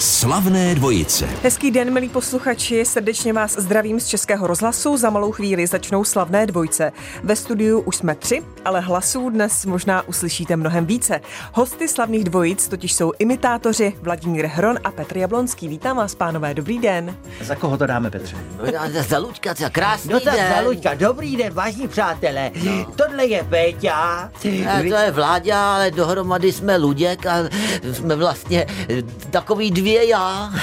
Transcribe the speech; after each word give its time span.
Slavné 0.00 0.74
dvojice. 0.74 1.28
Hezký 1.42 1.70
den, 1.70 1.92
milí 1.92 2.08
posluchači, 2.08 2.84
srdečně 2.84 3.32
vás 3.32 3.52
zdravím 3.58 4.00
z 4.00 4.06
Českého 4.06 4.46
rozhlasu. 4.46 4.96
Za 4.96 5.10
malou 5.10 5.32
chvíli 5.32 5.66
začnou 5.66 6.04
slavné 6.04 6.46
dvojce. 6.46 6.92
Ve 7.22 7.36
studiu 7.36 7.80
už 7.80 7.96
jsme 7.96 8.14
tři, 8.14 8.42
ale 8.64 8.80
hlasů 8.80 9.30
dnes 9.30 9.66
možná 9.66 10.08
uslyšíte 10.08 10.56
mnohem 10.56 10.86
více. 10.86 11.20
Hosty 11.52 11.88
slavných 11.88 12.24
dvojic 12.24 12.68
totiž 12.68 12.92
jsou 12.92 13.12
imitátoři 13.18 13.92
Vladimír 14.02 14.46
Hron 14.46 14.78
a 14.84 14.90
Petr 14.90 15.16
Jablonský. 15.16 15.68
Vítám 15.68 15.96
vás, 15.96 16.14
pánové, 16.14 16.54
dobrý 16.54 16.78
den. 16.78 17.16
Za 17.40 17.54
koho 17.54 17.78
to 17.78 17.86
dáme, 17.86 18.10
Petře? 18.10 18.36
No, 18.58 19.02
za 19.08 19.18
Luďka, 19.18 19.54
za 19.54 19.68
krásný 19.68 20.12
No 20.12 20.20
tak 20.20 20.34
den. 20.34 20.52
za 20.54 20.60
Luďka, 20.60 20.94
dobrý 20.94 21.36
den, 21.36 21.52
vážní 21.52 21.88
přátelé. 21.88 22.50
No. 22.64 22.86
Tohle 22.96 23.26
je 23.26 23.44
Péťa. 23.44 23.94
A 23.94 24.30
to 24.88 24.94
je 24.94 25.10
Vláďa, 25.10 25.74
ale 25.74 25.90
dohromady 25.90 26.52
jsme 26.52 26.76
Luděk 26.76 27.26
a 27.26 27.36
jsme 27.92 28.16
vlastně 28.16 28.66
takový 29.30 29.70
dvě 29.70 29.89
já. 29.94 30.52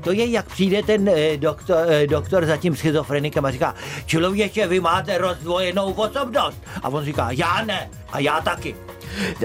To 0.00 0.12
je, 0.12 0.26
jak 0.26 0.46
přijde 0.46 0.82
ten 0.82 1.08
eh, 1.08 1.36
doktor, 1.36 1.76
eh, 1.88 2.06
doktor 2.06 2.46
za 2.46 2.56
tím 2.56 2.76
schizofrenikem 2.76 3.44
a 3.44 3.50
říká, 3.50 3.74
člověče, 4.06 4.66
vy 4.66 4.80
máte 4.80 5.18
rozdvojenou 5.18 5.92
osobnost. 5.92 6.56
A 6.82 6.88
on 6.88 7.04
říká, 7.04 7.28
já 7.30 7.64
ne, 7.64 7.90
a 8.12 8.18
já 8.18 8.40
taky. 8.40 8.76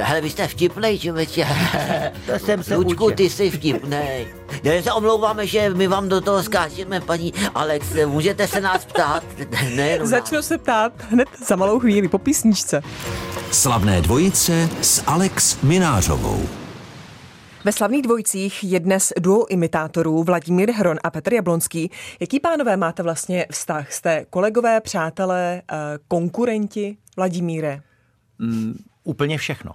Hele, 0.02 0.22
vy 0.22 0.30
jste 0.30 0.48
vtipnej, 0.48 1.00
člověče. 1.00 1.48
To 2.26 2.40
jsem 2.46 2.64
se 2.64 2.76
Luďku, 2.76 3.06
učil. 3.06 3.16
ty 3.16 3.30
jsi 3.30 3.52
vtipnej. 3.52 4.28
Ne, 4.64 4.84
se 4.84 4.92
omlouváme, 4.92 5.48
že 5.48 5.70
my 5.70 5.88
vám 5.88 6.10
do 6.10 6.22
toho 6.22 6.44
skáčeme, 6.44 7.02
paní 7.02 7.34
Alex. 7.56 7.88
Můžete 8.06 8.48
se 8.48 8.62
nás 8.62 8.86
ptát? 8.86 9.24
Ne, 9.76 10.00
no, 10.00 10.08
Začnu 10.08 10.42
se 10.42 10.58
ptát 10.58 10.94
hned 11.10 11.28
za 11.48 11.56
malou 11.56 11.80
chvíli 11.80 12.08
po 12.08 12.18
písničce. 12.18 12.82
Slavné 13.52 14.02
dvojice 14.02 14.70
s 14.82 15.04
Alex 15.08 15.58
Minářovou. 15.64 16.63
Ve 17.66 17.72
slavných 17.72 18.02
dvojicích 18.02 18.64
je 18.64 18.80
dnes 18.80 19.14
duo 19.20 19.46
imitátorů 19.50 20.24
Vladimír 20.24 20.72
Hron 20.72 20.98
a 21.04 21.10
Petr 21.10 21.34
Jablonský. 21.34 21.92
Jaký 22.20 22.40
pánové 22.40 22.78
máte 22.78 23.04
vlastně 23.04 23.46
vztah? 23.52 23.92
Jste 23.92 24.26
kolegové, 24.30 24.82
přátelé, 24.82 25.62
eh, 25.72 25.76
konkurenti 26.08 26.98
Vladimíre? 27.18 27.82
Úplně 29.04 29.38
všechno. 29.38 29.72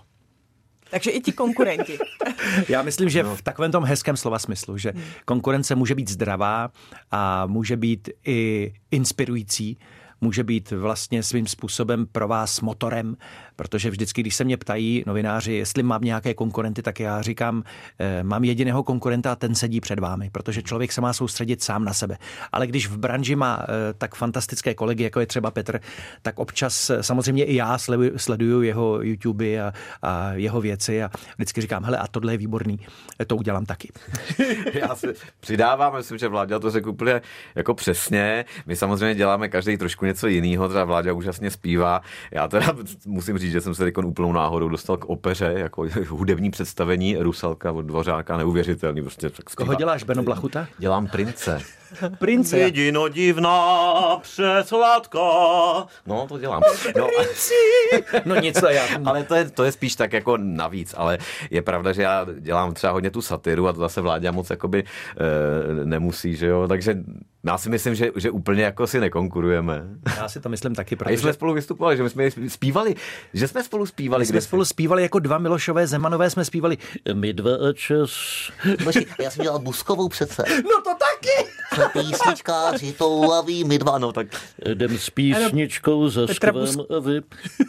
Takže 0.91 1.11
i 1.11 1.21
ti 1.21 1.33
konkurenti. 1.33 1.99
Já 2.69 2.83
myslím, 2.83 3.09
že 3.09 3.23
v 3.23 3.43
takovém 3.43 3.73
tom 3.73 3.85
hezkém 3.85 4.17
slova 4.17 4.39
smyslu, 4.39 4.79
že 4.79 4.93
konkurence 5.25 5.75
může 5.75 5.95
být 5.95 6.11
zdravá 6.11 6.71
a 7.11 7.47
může 7.47 7.77
být 7.77 8.09
i 8.27 8.73
inspirující, 8.91 9.79
může 10.21 10.45
být 10.45 10.71
vlastně 10.71 11.23
svým 11.23 11.47
způsobem 11.47 12.07
pro 12.13 12.29
vás 12.29 12.61
motorem, 12.61 13.17
protože 13.59 13.91
vždycky, 13.91 14.21
když 14.21 14.35
se 14.35 14.45
mě 14.45 14.57
ptají 14.57 15.03
novináři, 15.07 15.53
jestli 15.53 15.83
mám 15.83 16.01
nějaké 16.03 16.35
konkurenty, 16.35 16.83
tak 16.83 17.01
já 17.01 17.23
říkám, 17.23 17.63
eh, 17.99 18.23
mám 18.23 18.45
jediného 18.45 18.83
konkurenta 18.83 19.33
a 19.33 19.37
ten 19.37 19.55
sedí 19.55 19.81
před 19.81 19.99
vámi, 19.99 20.31
protože 20.31 20.63
člověk 20.63 20.93
se 20.93 21.01
má 21.01 21.13
soustředit 21.13 21.63
sám 21.63 21.85
na 21.85 21.93
sebe. 21.93 22.19
Ale 22.53 22.67
když 22.67 22.89
v 22.89 22.99
branži 22.99 23.37
má 23.37 23.63
eh, 23.63 23.95
tak 23.99 24.15
fantastické 24.15 24.75
kolegy, 24.75 25.05
jako 25.05 25.21
je 25.21 25.27
třeba 25.27 25.51
Petr, 25.51 25.81
tak 26.23 26.39
občas 26.39 26.91
eh, 26.91 27.03
samozřejmě 27.03 27.45
i 27.45 27.55
já 27.55 27.79
sleduju, 28.17 28.63
jeho 28.63 29.03
YouTube 29.03 29.61
a, 29.61 29.73
a 30.03 30.33
jeho 30.33 30.61
věci 30.61 31.03
a 31.03 31.11
vždycky 31.37 31.61
říkám, 31.61 31.85
hele, 31.85 31.99
a 31.99 32.07
tohle 32.07 32.33
je 32.33 32.39
výborný, 32.39 32.79
to 33.27 33.37
udělám 33.37 33.67
taky. 33.67 33.89
Já 34.73 34.95
se 34.95 35.15
přidávám, 35.41 35.97
myslím, 35.97 36.19
že 36.19 36.29
Vláďa 36.29 36.59
to 36.59 36.71
řekl 36.71 36.91
úplně 36.91 37.21
jako 37.55 37.75
přesně. 37.75 38.45
My 38.67 38.77
samozřejmě 38.77 39.15
děláme 39.15 39.49
každý 39.49 39.77
trošku 39.77 40.07
něco 40.07 40.27
jiného, 40.27 40.69
třeba 40.69 40.85
Vláďa 40.85 41.13
úžasně 41.13 41.51
zpívá. 41.51 42.01
Já 42.33 42.49
teda 42.49 42.75
musím 43.07 43.39
říct, 43.39 43.48
že 43.51 43.61
jsem 43.61 43.75
se 43.75 43.85
teď 43.85 43.99
úplnou 43.99 44.33
náhodou 44.33 44.69
dostal 44.69 44.97
k 44.97 45.05
opeře, 45.05 45.55
jako 45.57 45.87
hudební 46.09 46.51
představení 46.51 47.17
Rusalka 47.17 47.73
od 47.73 47.83
Dvořáka, 47.83 48.37
neuvěřitelný. 48.37 49.03
Prostě 49.03 49.31
tak 49.31 49.55
Koho 49.55 49.75
děláš, 49.75 50.03
Beno 50.05 50.23
Blachuta? 50.23 50.67
Dělám 50.79 51.07
prince. 51.07 51.63
Prince. 52.19 52.57
Vidino 52.65 53.09
divná, 53.09 53.93
přesladká. 54.23 55.19
No, 56.07 56.27
to 56.29 56.39
dělám. 56.39 56.63
No, 56.97 57.09
No 58.25 58.35
nic, 58.35 58.61
to 58.61 58.69
já. 58.69 58.83
ale 59.05 59.25
to 59.25 59.35
je, 59.35 59.51
to 59.51 59.65
je 59.65 59.73
spíš 59.73 59.97
tak 59.97 60.13
jako 60.13 60.37
navíc, 60.37 60.95
ale 60.97 61.19
je 61.51 61.63
pravda, 61.63 61.93
že 61.93 62.03
já 62.03 62.27
dělám 62.39 62.75
třeba 62.75 62.93
hodně 62.93 63.11
tu 63.11 63.23
satiru 63.23 63.69
a 63.69 63.73
to 63.73 63.81
zase 63.81 64.01
vládě 64.01 64.31
moc 64.33 64.51
jakoby 64.51 64.85
e, 64.85 65.85
nemusí, 65.85 66.37
že 66.37 66.47
jo, 66.47 66.69
takže 66.69 66.97
já 67.47 67.59
si 67.59 67.71
myslím, 67.71 67.95
že, 67.95 68.11
že 68.17 68.31
úplně 68.31 68.63
jako 68.63 68.87
si 68.87 69.01
nekonkurujeme. 69.01 69.83
Já 70.17 70.29
si 70.29 70.41
to 70.41 70.49
myslím 70.49 70.75
taky, 70.75 70.97
A 71.05 71.05
když 71.09 71.21
jsme 71.21 71.27
protože 71.29 71.33
spolu 71.37 71.55
vystupovali, 71.55 71.97
že 71.97 72.03
my 72.03 72.11
jsme 72.11 72.31
zpívali, 72.49 72.95
že 73.35 73.49
jsme 73.49 73.63
spolu 73.65 73.87
zpívali. 73.87 74.23
my 74.23 74.27
jsme 74.27 74.41
spolu 74.41 74.65
zpívali 74.65 75.03
jako 75.03 75.19
dva 75.19 75.39
Milošové 75.39 75.87
Zemanové, 75.87 76.31
jsme 76.31 76.45
zpívali 76.45 76.79
my 77.15 77.33
dva 77.33 77.51
a 77.51 77.73
čas. 77.75 78.11
Počkej, 78.85 79.07
já 79.21 79.31
jsem 79.31 79.43
dělal 79.43 79.59
Buskovou 79.59 80.09
přece. 80.09 80.45
No 80.49 80.81
to 80.85 80.91
taky! 80.91 81.49
Písničkáři 81.93 82.93
toulaví, 82.93 83.65
my 83.65 83.79
dva, 83.79 83.99
no 83.99 84.13
tak. 84.13 84.27
Jdem 84.67 84.99
s 84.99 85.11
písničkou 85.11 86.09
za 86.09 86.27
Petra 86.27 86.53
Busk- 86.53 86.97
a 86.97 87.01
vy. 87.01 87.21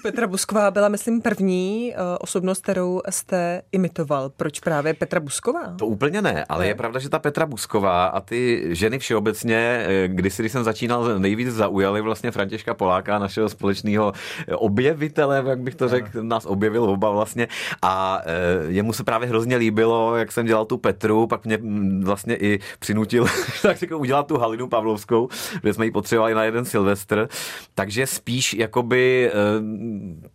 Petra 0.03 0.27
Busková 0.27 0.71
byla, 0.71 0.89
myslím, 0.89 1.21
první 1.21 1.93
uh, 1.93 2.01
osobnost, 2.19 2.61
kterou 2.61 3.01
jste 3.09 3.61
imitoval. 3.71 4.29
Proč 4.29 4.59
právě 4.59 4.93
Petra 4.93 5.19
Busková? 5.19 5.75
To 5.79 5.85
úplně 5.87 6.21
ne, 6.21 6.45
ale 6.49 6.63
Ne? 6.63 6.67
je 6.67 6.75
pravda, 6.75 6.99
že 6.99 7.09
ta 7.09 7.19
Petra 7.19 7.45
Busková 7.45 8.05
a 8.05 8.21
ty 8.21 8.65
ženy 8.75 8.99
všeobecně, 8.99 9.85
eh, 9.87 10.07
kdysi, 10.07 10.41
když 10.41 10.51
jsem 10.51 10.63
začínal, 10.63 11.19
nejvíc 11.19 11.49
zaujali 11.49 12.01
vlastně 12.01 12.31
Františka 12.31 12.73
Poláka, 12.73 13.19
našeho 13.19 13.49
společného 13.49 14.13
eh, 14.47 14.55
objevitele, 14.55 15.43
jak 15.47 15.59
bych 15.59 15.75
to 15.75 15.89
řekl, 15.89 16.23
nás 16.23 16.45
objevil 16.45 16.83
oba 16.83 17.09
vlastně 17.09 17.47
a 17.81 18.21
eh, 18.25 18.31
jemu 18.67 18.93
se 18.93 19.03
právě 19.03 19.27
hrozně 19.27 19.55
líbilo, 19.57 20.15
jak 20.15 20.31
jsem 20.31 20.45
dělal 20.45 20.65
tu 20.65 20.77
Petru, 20.77 21.27
pak 21.27 21.45
mě 21.45 21.57
mm, 21.61 22.01
vlastně 22.05 22.35
i 22.35 22.59
přinutil, 22.79 23.25
tak 23.61 23.77
řekl, 23.77 23.98
udělat 23.99 24.27
tu 24.27 24.37
Halinu 24.37 24.67
Pavlovskou, 24.67 25.29
kde 25.61 25.73
jsme 25.73 25.85
ji 25.85 25.91
potřebovali 25.91 26.33
na 26.33 26.43
jeden 26.43 26.65
Silvestr, 26.65 27.29
takže 27.75 28.07
spíš 28.07 28.53
jakoby 28.53 29.31
eh, 29.31 29.33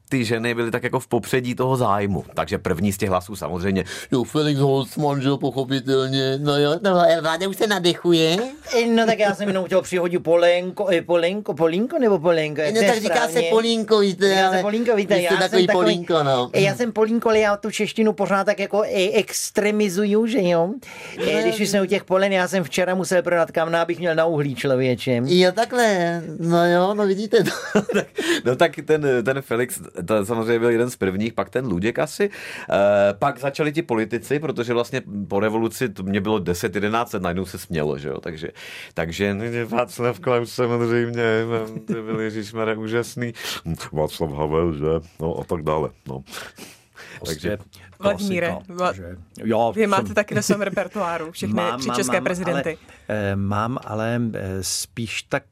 ty 0.09 0.25
ženy 0.25 0.55
byly 0.55 0.71
tak 0.71 0.83
jako 0.83 1.01
v 1.01 1.07
popředí 1.07 1.55
toho 1.55 1.77
zájmu, 1.77 2.25
takže 2.35 2.59
první 2.59 2.93
z 2.93 2.99
těch 2.99 3.09
hlasů 3.09 3.37
samozřejmě 3.37 3.85
Jo, 4.13 4.25
Felix 4.25 4.61
Holzman, 4.61 5.21
že 5.23 5.29
pochopitelně. 5.41 6.39
No 6.39 6.59
jo, 6.59 6.75
no, 6.83 6.93
Vláďa 7.21 7.49
už 7.49 7.57
se 7.57 7.67
nadechuje. 7.67 8.37
No 8.95 9.07
tak 9.07 9.19
já 9.19 9.35
jsem 9.35 9.49
jenom 9.49 9.65
chtěl 9.65 9.83
přihodit 9.83 10.23
Polenko, 10.23 10.89
eh, 10.91 11.03
Polenko, 11.03 11.55
Polinko 11.55 11.99
nebo 11.99 12.19
Polenko? 12.19 12.63
No 12.75 12.81
tak 12.87 12.99
říká 12.99 13.29
se? 13.29 13.43
Polínko, 13.43 13.99
víte, 13.99 14.29
Já 14.29 14.47
ale... 14.47 14.57
jsem 14.57 14.63
Polínko, 14.63 14.97
víte, 14.97 15.21
já 15.21 15.31
takový 15.37 15.49
jsem 15.63 15.67
takový, 15.67 15.85
Polínko, 15.85 16.23
no. 16.23 16.51
Já 16.55 16.75
jsem 16.75 16.93
Polínko, 16.93 17.29
ale 17.29 17.39
já 17.39 17.57
tu 17.57 17.71
češtinu 17.71 18.13
pořád 18.13 18.45
tak 18.45 18.59
jako 18.59 18.83
i 18.87 19.11
extremizuju, 19.13 20.27
že 20.27 20.43
jo? 20.43 20.71
Eh, 21.19 21.43
Když 21.43 21.61
už 21.61 21.69
jsme 21.69 21.83
u 21.83 21.87
těch 21.87 22.05
polen, 22.05 22.33
já 22.33 22.49
jsem 22.49 22.65
včera 22.65 22.95
musel 22.95 23.23
prodat 23.23 23.51
kamna, 23.55 23.83
abych 23.83 23.99
měl 23.99 24.15
na 24.15 24.27
uhlí 24.27 24.55
člověče. 24.55 25.23
Jo, 25.27 25.53
takhle, 25.53 26.23
no 26.39 26.71
jo, 26.73 26.95
no 26.95 27.07
vidíte 27.07 27.45
to. 27.45 27.83
tak, 27.95 28.07
no 28.45 28.57
tak 28.57 28.73
ten, 28.85 29.07
ten 29.25 29.43
Felix, 29.43 29.81
to 30.07 30.27
samozřejmě 30.27 30.59
byl 30.59 30.71
jeden 30.71 30.91
z 30.91 30.97
prvních, 30.97 31.33
pak 31.33 31.51
ten 31.51 31.67
Luděk 31.67 31.99
asi. 31.99 32.25
E, 32.25 33.15
pak 33.15 33.41
začali 33.41 33.73
ti 33.73 33.83
politici, 33.83 34.39
protože 34.39 34.73
vlastně 34.73 35.03
po 35.29 35.41
revoluci 35.41 35.89
to 35.89 36.03
mě 36.03 36.21
bylo 36.21 36.39
10-11 36.39 37.15
let, 37.15 37.23
najednou 37.23 37.47
se 37.47 37.59
smělo, 37.59 37.99
že 37.99 38.09
jo, 38.09 38.21
takže, 38.21 38.49
takže 38.95 39.35
no, 39.35 39.45
Václav 39.69 40.21
Klaus 40.21 40.53
samozřejmě, 40.53 41.23
no, 41.51 41.79
to 41.87 42.03
byl 42.03 42.21
Ježíšmarja 42.21 42.79
úžasný. 42.79 43.33
Hm, 43.65 43.75
Václav 43.93 44.31
Havel, 44.31 44.73
že, 44.73 45.09
no 45.21 45.41
a 45.41 45.45
tak 45.45 45.63
dále, 45.63 45.91
no. 46.09 46.25
Takže 47.27 47.59
Vladimíre, 47.99 48.49
klasika, 48.49 48.75
Vla- 48.75 48.95
že? 48.95 49.17
Jo, 49.45 49.73
Vy 49.77 49.87
máte 49.87 50.07
jsem- 50.07 50.15
taky 50.15 50.35
na 50.35 50.43
svém 50.43 50.63
repertoáru 50.63 51.33
všechny 51.33 51.63
tři 51.79 51.91
české 51.97 52.21
prezidenty. 52.21 52.79
Ale, 53.09 53.19
eh, 53.33 53.37
mám, 53.37 53.79
ale 53.85 54.21
eh, 54.35 54.63
spíš 54.63 55.23
tak, 55.23 55.43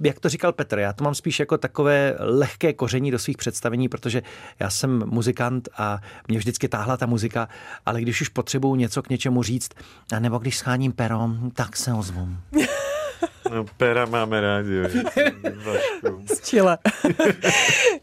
jak, 0.00 0.20
to 0.20 0.28
říkal 0.28 0.52
Petr, 0.52 0.78
já 0.78 0.92
to 0.92 1.04
mám 1.04 1.14
spíš 1.14 1.40
jako 1.40 1.58
takové 1.58 2.16
lehké 2.18 2.72
koření 2.72 3.10
do 3.10 3.18
svých 3.18 3.36
představení, 3.36 3.88
protože 3.88 4.22
já 4.60 4.70
jsem 4.70 5.02
muzikant 5.06 5.68
a 5.78 5.98
mě 6.28 6.38
vždycky 6.38 6.68
táhla 6.68 6.96
ta 6.96 7.06
muzika, 7.06 7.48
ale 7.86 8.00
když 8.00 8.20
už 8.20 8.28
potřebuju 8.28 8.74
něco 8.74 9.02
k 9.02 9.08
něčemu 9.10 9.42
říct, 9.42 9.70
nebo 10.18 10.38
když 10.38 10.56
scháním 10.56 10.92
pero, 10.92 11.28
tak 11.54 11.76
se 11.76 11.92
ozvu. 11.92 12.28
no, 13.50 13.64
pera 13.76 14.06
máme 14.06 14.40
rádi. 14.40 14.82
Z 16.34 16.40
Chile. 16.40 16.78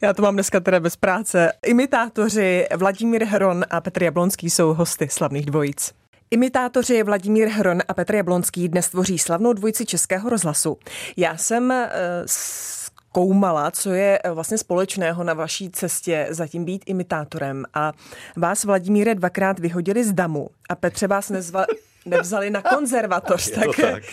Já 0.01 0.13
to 0.13 0.21
mám 0.21 0.33
dneska 0.33 0.59
teda 0.59 0.79
bez 0.79 0.95
práce. 0.95 1.51
Imitátoři 1.65 2.67
Vladimír 2.77 3.23
Hron 3.23 3.65
a 3.69 3.81
Petr 3.81 4.03
Jablonský 4.03 4.49
jsou 4.49 4.73
hosty 4.73 5.07
slavných 5.09 5.45
dvojic. 5.45 5.91
Imitátoři 6.31 7.03
Vladimír 7.03 7.47
Hron 7.47 7.81
a 7.87 7.93
Petr 7.93 8.15
Jablonský 8.15 8.69
dnes 8.69 8.89
tvoří 8.89 9.19
slavnou 9.19 9.53
dvojici 9.53 9.85
Českého 9.85 10.29
rozhlasu. 10.29 10.77
Já 11.17 11.37
jsem 11.37 11.71
eh, 11.71 11.89
zkoumala, 12.25 13.71
co 13.71 13.91
je 13.91 14.19
eh, 14.23 14.31
vlastně 14.31 14.57
společného 14.57 15.23
na 15.23 15.33
vaší 15.33 15.69
cestě 15.69 16.27
zatím 16.29 16.65
být 16.65 16.83
imitátorem. 16.85 17.65
A 17.73 17.93
vás, 18.37 18.63
Vladimíre, 18.63 19.15
dvakrát 19.15 19.59
vyhodili 19.59 20.03
z 20.03 20.13
damu 20.13 20.49
a 20.69 20.75
Petře 20.75 21.07
vás 21.07 21.29
nezva, 21.29 21.65
nevzali 22.05 22.49
na 22.49 22.61
konzervatoř. 22.61 23.51
To 23.51 23.71
tak. 23.81 24.03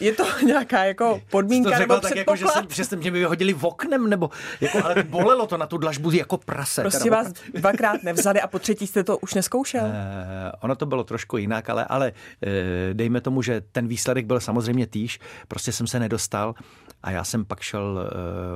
Je 0.00 0.12
to 0.12 0.24
nějaká 0.46 0.84
jako 0.84 1.20
podmínka 1.30 1.70
to 1.70 1.78
nebo 1.78 2.00
tak 2.00 2.16
jako, 2.16 2.36
že, 2.36 2.46
jsem, 2.46 2.66
že 2.70 2.84
jsem 2.84 2.98
mě 2.98 3.10
vyhodili 3.10 3.52
v 3.52 3.64
oknem, 3.64 4.10
nebo 4.10 4.30
jako, 4.60 4.84
ale 4.84 5.02
bolelo 5.02 5.46
to 5.46 5.56
na 5.56 5.66
tu 5.66 5.78
dlažbu 5.78 6.10
jako 6.10 6.36
prase. 6.36 6.82
Prostě 6.82 7.04
teda 7.04 7.16
vás 7.16 7.32
dvakrát 7.54 8.02
nevzali 8.02 8.40
a 8.40 8.46
po 8.46 8.58
třetí 8.58 8.86
jste 8.86 9.04
to 9.04 9.18
už 9.18 9.34
neskoušel? 9.34 9.86
Eh, 9.86 10.52
ono 10.60 10.76
to 10.76 10.86
bylo 10.86 11.04
trošku 11.04 11.36
jinak, 11.36 11.70
ale, 11.70 11.84
ale 11.84 12.12
eh, 12.42 12.94
dejme 12.94 13.20
tomu, 13.20 13.42
že 13.42 13.60
ten 13.72 13.88
výsledek 13.88 14.26
byl 14.26 14.40
samozřejmě 14.40 14.86
týž, 14.86 15.18
prostě 15.48 15.72
jsem 15.72 15.86
se 15.86 16.00
nedostal 16.00 16.54
a 17.02 17.10
já 17.10 17.24
jsem 17.24 17.44
pak 17.44 17.60
šel, 17.60 18.10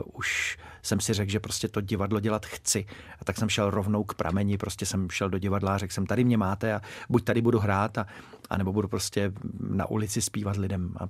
uh, 0.04 0.10
už 0.18 0.58
jsem 0.82 1.00
si 1.00 1.12
řekl, 1.12 1.30
že 1.30 1.40
prostě 1.40 1.68
to 1.68 1.80
divadlo 1.80 2.20
dělat 2.20 2.46
chci. 2.46 2.86
A 3.20 3.24
tak 3.24 3.36
jsem 3.36 3.48
šel 3.48 3.70
rovnou 3.70 4.04
k 4.04 4.14
prameni, 4.14 4.58
prostě 4.58 4.86
jsem 4.86 5.10
šel 5.10 5.30
do 5.30 5.38
divadla 5.38 5.74
a 5.74 5.78
řekl 5.78 5.92
jsem, 5.92 6.06
tady 6.06 6.24
mě 6.24 6.36
máte 6.36 6.74
a 6.74 6.80
buď 7.08 7.24
tady 7.24 7.42
budu 7.42 7.58
hrát, 7.58 7.98
a, 7.98 8.06
a 8.52 8.58
nebo 8.58 8.72
budu 8.72 8.88
prostě 8.88 9.32
na 9.60 9.86
ulici 9.86 10.22
zpívat 10.22 10.56
lidem. 10.56 10.94
A 11.00 11.08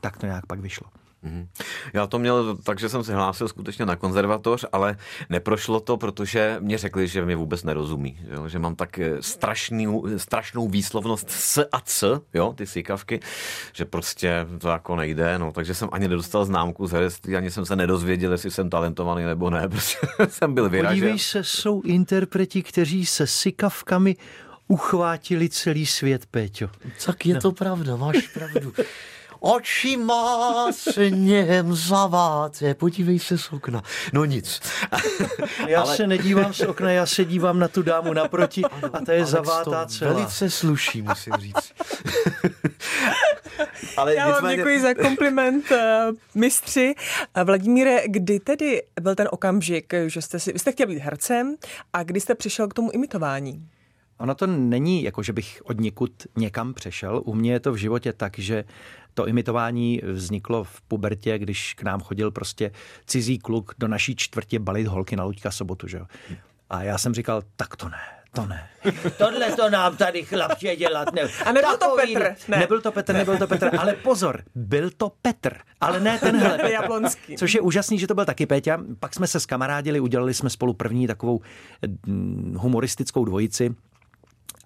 tak 0.00 0.16
to 0.16 0.26
nějak 0.26 0.46
pak 0.46 0.60
vyšlo. 0.60 0.86
Já 1.92 2.06
to 2.06 2.18
měl 2.18 2.56
tak, 2.56 2.78
že 2.78 2.88
jsem 2.88 3.04
se 3.04 3.14
hlásil 3.14 3.48
skutečně 3.48 3.86
na 3.86 3.96
konzervatoř, 3.96 4.64
ale 4.72 4.96
neprošlo 5.30 5.80
to, 5.80 5.96
protože 5.96 6.56
mě 6.60 6.78
řekli, 6.78 7.08
že 7.08 7.24
mě 7.24 7.36
vůbec 7.36 7.64
nerozumí. 7.64 8.18
Jo? 8.30 8.48
Že 8.48 8.58
mám 8.58 8.74
tak 8.74 8.98
eh, 8.98 9.16
strašný, 9.20 9.86
strašnou 10.16 10.68
výslovnost 10.68 11.30
s 11.30 11.68
a 11.72 11.80
c, 11.80 12.20
jo? 12.34 12.52
ty 12.56 12.66
sykavky, 12.66 13.20
že 13.72 13.84
prostě 13.84 14.46
to 14.58 14.68
jako 14.68 14.96
nejde. 14.96 15.38
No. 15.38 15.52
Takže 15.52 15.74
jsem 15.74 15.88
ani 15.92 16.08
nedostal 16.08 16.44
známku 16.44 16.86
z 16.86 16.92
herectví, 16.92 17.36
ani 17.36 17.50
jsem 17.50 17.66
se 17.66 17.76
nedozvěděl, 17.76 18.32
jestli 18.32 18.50
jsem 18.50 18.70
talentovaný 18.70 19.24
nebo 19.24 19.50
ne. 19.50 19.68
Prostě 19.78 19.98
jsem 20.28 20.54
byl 20.54 20.68
vyražen. 20.68 20.98
Podívej 20.98 21.18
se, 21.18 21.44
jsou 21.44 21.82
interpreti, 21.82 22.62
kteří 22.62 23.06
se 23.06 23.26
sykavkami 23.26 24.16
uchvátili 24.68 25.48
celý 25.48 25.86
svět, 25.86 26.26
Péťo. 26.26 26.70
Tak 27.06 27.26
je 27.26 27.40
to 27.40 27.52
pravda, 27.52 27.96
máš 27.96 28.28
pravdu. 28.28 28.72
Očima 29.40 30.72
se 30.72 31.10
něm 31.10 31.74
zaváte, 31.74 32.74
podívej 32.74 33.18
se 33.18 33.38
z 33.38 33.52
okna. 33.52 33.82
No 34.12 34.24
nic. 34.24 34.60
Já 35.66 35.82
Ale... 35.82 35.96
se 35.96 36.06
nedívám 36.06 36.54
z 36.54 36.60
okna, 36.60 36.90
já 36.90 37.06
se 37.06 37.24
dívám 37.24 37.58
na 37.58 37.68
tu 37.68 37.82
dámu 37.82 38.12
naproti 38.12 38.62
a 38.64 39.00
ta 39.06 39.12
je 39.12 39.18
Alex, 39.18 39.30
zavátá 39.30 39.84
to 39.84 39.90
celá. 39.90 40.12
Velice 40.12 40.50
sluší, 40.50 41.02
musím 41.02 41.32
říct. 41.38 41.72
Ale 43.96 44.14
Já 44.14 44.40
vám 44.40 44.56
děkuji 44.56 44.80
za 44.80 44.94
kompliment, 44.94 45.72
eh, 45.72 46.06
mistři. 46.34 46.94
A 47.34 47.42
Vladimíre, 47.42 48.02
kdy 48.08 48.40
tedy 48.40 48.82
byl 49.00 49.14
ten 49.14 49.28
okamžik, 49.30 49.94
že 50.06 50.22
jste 50.22 50.40
si, 50.40 50.52
vy 50.52 50.58
jste 50.58 50.72
chtěl 50.72 50.86
být 50.86 50.98
hercem 50.98 51.56
a 51.92 52.02
kdy 52.02 52.20
jste 52.20 52.34
přišel 52.34 52.68
k 52.68 52.74
tomu 52.74 52.90
imitování? 52.90 53.68
Ono 54.18 54.34
to 54.34 54.46
není 54.46 55.02
jako, 55.02 55.22
že 55.22 55.32
bych 55.32 55.62
od 55.64 55.80
někud 55.80 56.10
někam 56.36 56.74
přešel. 56.74 57.22
U 57.24 57.34
mě 57.34 57.52
je 57.52 57.60
to 57.60 57.72
v 57.72 57.76
životě 57.76 58.12
tak, 58.12 58.38
že 58.38 58.64
to 59.14 59.26
imitování 59.26 60.00
vzniklo 60.12 60.64
v 60.64 60.80
pubertě, 60.80 61.38
když 61.38 61.74
k 61.74 61.82
nám 61.82 62.00
chodil 62.00 62.30
prostě 62.30 62.70
cizí 63.06 63.38
kluk 63.38 63.74
do 63.78 63.88
naší 63.88 64.16
čtvrtě 64.16 64.58
balit 64.58 64.86
holky 64.86 65.16
na 65.16 65.24
Luďka 65.24 65.50
sobotu. 65.50 65.86
Že? 65.88 65.98
jo. 65.98 66.06
A 66.70 66.82
já 66.82 66.98
jsem 66.98 67.14
říkal, 67.14 67.42
tak 67.56 67.76
to 67.76 67.88
ne, 67.88 67.98
to 68.32 68.46
ne. 68.46 68.68
Tohle 69.18 69.52
to 69.52 69.70
nám 69.70 69.96
tady 69.96 70.22
chlapče 70.24 70.76
dělat 70.76 71.12
ne. 71.14 71.22
A 71.46 71.52
nebyl 71.52 71.70
to 71.72 71.78
Takový- 71.78 72.14
Petr? 72.14 72.34
Ne. 72.48 72.58
Nebyl 72.58 72.80
to 72.80 72.92
Petr, 72.92 73.12
nebyl 73.14 73.38
to 73.38 73.46
Petr, 73.46 73.70
ale 73.78 73.92
pozor, 73.92 74.42
byl 74.54 74.90
to 74.90 75.12
Petr, 75.22 75.56
ale 75.80 76.00
ne 76.00 76.18
tenhle 76.18 76.50
Petr. 76.58 76.72
Jablonský. 76.72 77.36
Což 77.36 77.54
je 77.54 77.60
úžasný, 77.60 77.98
že 77.98 78.06
to 78.06 78.14
byl 78.14 78.24
taky 78.24 78.46
Péťa. 78.46 78.78
Pak 79.00 79.14
jsme 79.14 79.26
se 79.26 79.40
skamarádili, 79.40 80.00
udělali 80.00 80.34
jsme 80.34 80.50
spolu 80.50 80.72
první 80.74 81.06
takovou 81.06 81.40
mm, 82.06 82.54
humoristickou 82.58 83.24
dvojici. 83.24 83.74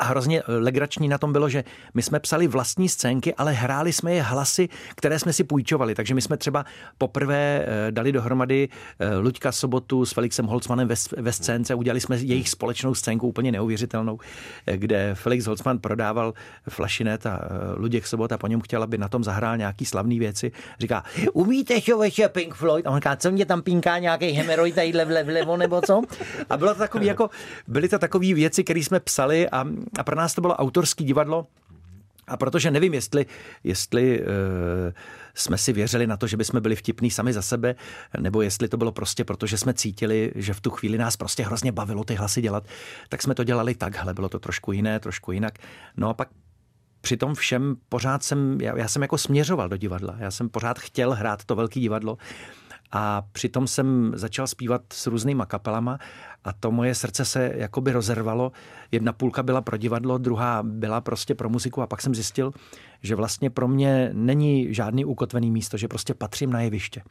A 0.03 0.05
hrozně 0.05 0.43
legrační 0.47 1.09
na 1.09 1.19
tom 1.19 1.33
bylo, 1.33 1.49
že 1.49 1.65
my 1.95 2.03
jsme 2.03 2.21
psali 2.21 2.47
vlastní 2.47 2.89
scénky, 2.89 3.35
ale 3.35 3.53
hráli 3.53 3.93
jsme 3.93 4.15
je 4.15 4.23
hlasy, 4.23 4.69
které 4.97 5.19
jsme 5.19 5.33
si 5.33 5.45
půjčovali. 5.45 5.95
Takže 5.95 6.15
my 6.15 6.23
jsme 6.23 6.37
třeba 6.37 6.65
poprvé 6.99 7.65
eh, 7.67 7.93
dali 7.93 8.13
dohromady 8.13 8.69
eh, 8.99 9.17
Luďka 9.17 9.53
Sobotu 9.53 10.07
s 10.07 10.13
Felixem 10.13 10.47
Holzmanem 10.47 10.89
ve, 10.89 10.95
ve 11.17 11.33
scénce, 11.33 11.75
udělali 11.75 12.01
jsme 12.01 12.17
jejich 12.17 12.49
společnou 12.49 12.95
scénku 12.95 13.29
úplně 13.29 13.53
neuvěřitelnou, 13.53 14.19
eh, 14.67 14.77
kde 14.77 15.15
Felix 15.15 15.47
Holzman 15.47 15.79
prodával 15.79 16.35
flašinet 16.69 17.27
a 17.27 17.41
Luděk 17.77 18.07
Sobota 18.07 18.39
po 18.39 18.47
něm 18.47 18.61
chtěl, 18.61 18.83
aby 18.83 18.99
na 18.99 19.09
tom 19.09 19.25
zahrál 19.25 19.57
nějaký 19.57 19.85
slavný 19.85 20.19
věci. 20.19 20.53
Říká, 20.81 21.05
Umíte 21.33 21.81
člověče 21.81 22.29
Pink 22.29 22.55
Floyd? 22.55 22.87
A 22.87 22.91
on 22.91 22.97
říká, 22.97 23.17
co 23.17 23.31
mě 23.31 23.47
tam 23.47 23.63
pinká 23.63 23.99
nějaký 23.99 24.27
hemeroid 24.31 24.75
tadyhle 24.75 25.05
vle- 25.05 25.25
vlevo 25.25 25.57
nebo 25.57 25.81
co? 25.81 26.03
A 26.51 26.57
bylo 26.57 26.75
to 26.75 26.79
takový 26.79 27.07
jako, 27.07 27.31
byly 27.69 27.89
to 27.89 27.99
takové 27.99 28.35
věci, 28.35 28.65
které 28.65 28.81
jsme 28.81 29.01
psali 29.01 29.49
a, 29.49 29.65
a 29.99 30.05
pro 30.05 30.17
nás 30.17 30.35
to 30.35 30.41
bylo 30.41 30.57
autorský 30.57 31.05
divadlo. 31.05 31.47
A 32.29 32.37
protože 32.37 32.71
nevím, 32.71 32.95
jestli, 32.95 33.27
jestli 33.65 34.21
uh, 34.21 34.27
jsme 35.35 35.59
si 35.59 35.73
věřili 35.73 36.07
na 36.07 36.17
to, 36.17 36.27
že 36.27 36.37
bychom 36.37 36.61
byli 36.61 36.77
vtipní 36.77 37.11
sami 37.11 37.33
za 37.33 37.43
sebe, 37.43 37.75
nebo 38.21 38.43
jestli 38.43 38.69
to 38.69 38.77
bylo 38.77 38.93
prostě 38.93 39.25
proto, 39.25 39.47
že 39.47 39.59
jsme 39.59 39.75
cítili, 39.75 40.33
že 40.35 40.55
v 40.55 40.61
tu 40.61 40.71
chvíli 40.71 40.99
nás 40.99 41.17
prostě 41.17 41.43
hrozně 41.43 41.73
bavilo 41.73 42.05
ty 42.05 42.15
hlasy 42.15 42.43
dělat, 42.43 42.65
tak 43.09 43.23
jsme 43.23 43.35
to 43.35 43.45
dělali 43.45 43.75
takhle. 43.75 44.15
Bylo 44.15 44.29
to 44.29 44.39
trošku 44.39 44.73
jiné, 44.73 45.01
trošku 45.01 45.33
jinak. 45.33 45.59
No 45.97 46.09
a 46.09 46.15
pak 46.15 46.29
při 47.01 47.17
tom 47.17 47.35
všem 47.35 47.77
pořád 47.89 48.23
jsem, 48.23 48.61
já, 48.61 48.79
já 48.79 48.89
jsem 48.89 49.03
jako 49.03 49.19
směřoval 49.19 49.69
do 49.69 49.77
divadla. 49.77 50.17
Já 50.19 50.31
jsem 50.31 50.49
pořád 50.49 50.79
chtěl 50.79 51.13
hrát 51.13 51.45
to 51.45 51.57
velké 51.57 51.81
divadlo. 51.81 52.19
A 52.93 53.23
přitom 53.33 53.67
jsem 53.67 54.13
začal 54.15 54.47
zpívat 54.47 54.83
s 54.93 55.07
různýma 55.07 55.47
kapelama 55.47 55.99
a 56.45 56.53
to 56.53 56.71
moje 56.71 56.95
srdce 56.95 57.25
se 57.25 57.53
jakoby 57.55 57.93
rozervalo. 57.93 58.53
Jedna 58.93 59.13
půlka 59.13 59.43
byla 59.43 59.61
pro 59.61 59.77
divadlo, 59.77 60.19
druhá 60.19 60.63
byla 60.63 61.01
prostě 61.01 61.35
pro 61.35 61.49
muziku 61.49 61.83
a 61.83 61.87
pak 61.87 62.03
jsem 62.03 62.15
zjistil, 62.15 62.53
že 63.03 63.15
vlastně 63.15 63.51
pro 63.51 63.69
mě 63.69 64.11
není 64.13 64.75
žádný 64.75 65.05
ukotvený 65.05 65.51
místo, 65.51 65.77
že 65.77 65.89
prostě 65.89 66.15
patřím 66.15 66.53
na 66.53 66.61
jeviště. 66.61 67.03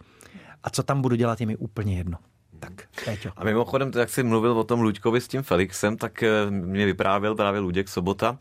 A 0.63 0.69
co 0.69 0.83
tam 0.83 1.01
budu 1.01 1.15
dělat, 1.15 1.41
je 1.41 1.47
mi 1.47 1.57
úplně 1.57 1.97
jedno. 1.97 2.17
Tak, 2.61 2.71
Péťo. 3.05 3.29
A 3.37 3.43
mimochodem, 3.43 3.91
to, 3.91 3.99
jak 3.99 4.09
jsi 4.09 4.23
mluvil 4.23 4.51
o 4.59 4.63
tom 4.63 4.81
Luďkovi 4.81 5.21
s 5.21 5.27
tím 5.27 5.43
Felixem, 5.43 5.97
tak 5.97 6.23
eh, 6.23 6.29
mě 6.49 6.85
vyprávěl 6.85 7.35
právě 7.35 7.59
Luděk 7.59 7.89
Sobota, 7.89 8.37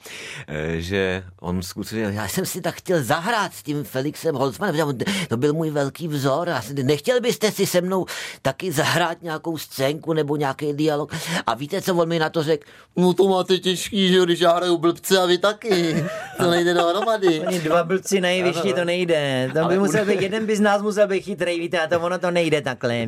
eh, 0.48 0.80
že 0.80 1.24
on 1.40 1.62
skutečně... 1.62 2.02
Já 2.02 2.28
jsem 2.28 2.46
si 2.46 2.60
tak 2.60 2.74
chtěl 2.74 3.02
zahrát 3.02 3.54
s 3.54 3.62
tím 3.62 3.84
Felixem 3.84 4.34
Holzmanem, 4.34 4.74
protože 4.74 4.84
on- 4.84 5.26
to 5.28 5.36
byl 5.36 5.52
můj 5.52 5.70
velký 5.70 6.08
vzor. 6.08 6.48
A 6.50 6.62
nechtěl 6.82 7.20
byste 7.20 7.52
si 7.52 7.66
se 7.66 7.80
mnou 7.80 8.06
taky 8.42 8.72
zahrát 8.72 9.22
nějakou 9.22 9.58
scénku 9.58 10.12
nebo 10.12 10.36
nějaký 10.36 10.72
dialog? 10.72 11.14
A 11.46 11.54
víte, 11.54 11.82
co 11.82 11.94
on 11.94 12.08
mi 12.08 12.18
na 12.18 12.30
to 12.30 12.42
řekl? 12.42 12.64
No 12.96 13.14
to 13.14 13.28
máte 13.28 13.58
těžký, 13.58 14.08
že 14.08 14.14
jo, 14.16 14.24
když 14.24 14.40
já 14.40 14.52
hraju 14.56 14.78
blbce 14.78 15.18
a 15.18 15.26
vy 15.26 15.38
taky. 15.38 16.04
To 16.36 16.50
nejde 16.50 16.74
dohromady. 16.74 17.40
Oni 17.46 17.58
dva 17.60 17.84
blbci 17.84 18.20
na 18.20 18.28
jevišti 18.28 18.72
to 18.74 18.84
nejde. 18.84 19.50
To 19.54 19.68
by 19.68 19.78
musel 19.78 20.04
být, 20.06 20.22
jeden 20.22 20.46
by 20.46 20.56
z 20.56 20.60
nás 20.60 20.82
musel 20.82 21.08
být 21.08 21.20
chytrý, 21.22 21.60
víte, 21.60 21.80
a 21.80 21.86
to 21.86 22.00
ono 22.00 22.18
to 22.18 22.30
nejde 22.30 22.60
takhle. 22.60 23.06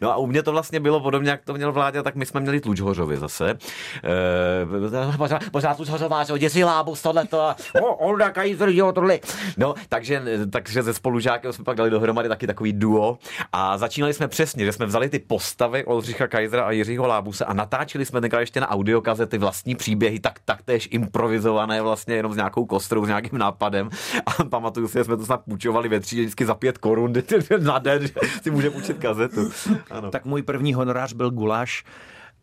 No 0.00 0.10
a 0.12 0.16
u 0.16 0.26
mě 0.26 0.39
to 0.42 0.52
vlastně 0.52 0.80
bylo 0.80 1.00
podobně, 1.00 1.30
jak 1.30 1.44
to 1.44 1.54
měl 1.54 1.72
Vláďa, 1.72 2.02
tak 2.02 2.14
my 2.14 2.26
jsme 2.26 2.40
měli 2.40 2.60
Tlučhořovi 2.60 3.16
zase. 3.16 3.58
Eh, 4.04 5.16
Pořád, 5.16 5.42
pořád 5.52 5.80
už 5.80 5.88
hořová, 5.88 6.24
že 6.24 6.32
jo, 6.32 6.36
děsi 6.36 6.64
lábus, 6.64 7.02
tohleto. 7.02 7.40
a- 7.40 7.56
Olda 7.98 8.30
Kaiser, 8.30 8.68
jo, 8.68 8.92
tohle. 8.92 9.18
No, 9.56 9.74
takže, 9.88 10.22
takže 10.50 10.82
ze 10.82 10.94
spolužákem 10.94 11.52
jsme 11.52 11.64
pak 11.64 11.76
dali 11.76 11.90
dohromady 11.90 12.28
taky 12.28 12.46
takový 12.46 12.72
duo 12.72 13.18
a 13.52 13.78
začínali 13.78 14.14
jsme 14.14 14.28
přesně, 14.28 14.64
že 14.64 14.72
jsme 14.72 14.86
vzali 14.86 15.08
ty 15.08 15.18
postavy 15.18 15.84
Oldřicha 15.84 16.26
Kajzera 16.26 16.64
a 16.64 16.70
Jiřího 16.70 17.06
Lábuse 17.06 17.44
a 17.44 17.54
natáčeli 17.54 18.04
jsme 18.04 18.20
tenkrát 18.20 18.40
ještě 18.40 18.60
na 18.60 18.70
audiokazety 18.70 19.38
vlastní 19.38 19.74
příběhy, 19.74 20.20
tak 20.20 20.38
taktéž 20.44 20.88
improvizované 20.92 21.82
vlastně 21.82 22.14
jenom 22.14 22.32
s 22.32 22.36
nějakou 22.36 22.66
kostrou, 22.66 23.04
s 23.04 23.08
nějakým 23.08 23.38
nápadem 23.38 23.90
a 24.26 24.44
pamatuju 24.44 24.88
si, 24.88 24.98
že 24.98 25.04
jsme 25.04 25.16
to 25.16 25.24
snad 25.26 25.40
půjčovali 25.48 25.88
ve 25.88 26.00
třídě 26.00 26.22
vždycky 26.22 26.46
za 26.46 26.54
pět 26.54 26.78
korun 26.78 27.12
na 27.58 27.78
den, 27.78 28.02
že 28.06 28.12
si 28.42 28.50
může 28.50 28.70
půjčit 28.70 28.98
kazetu. 28.98 29.50
Ano. 29.90 30.10
Tak 30.10 30.24
můj 30.30 30.42
první 30.42 30.74
honorář 30.74 31.12
byl 31.12 31.30
guláš 31.30 31.84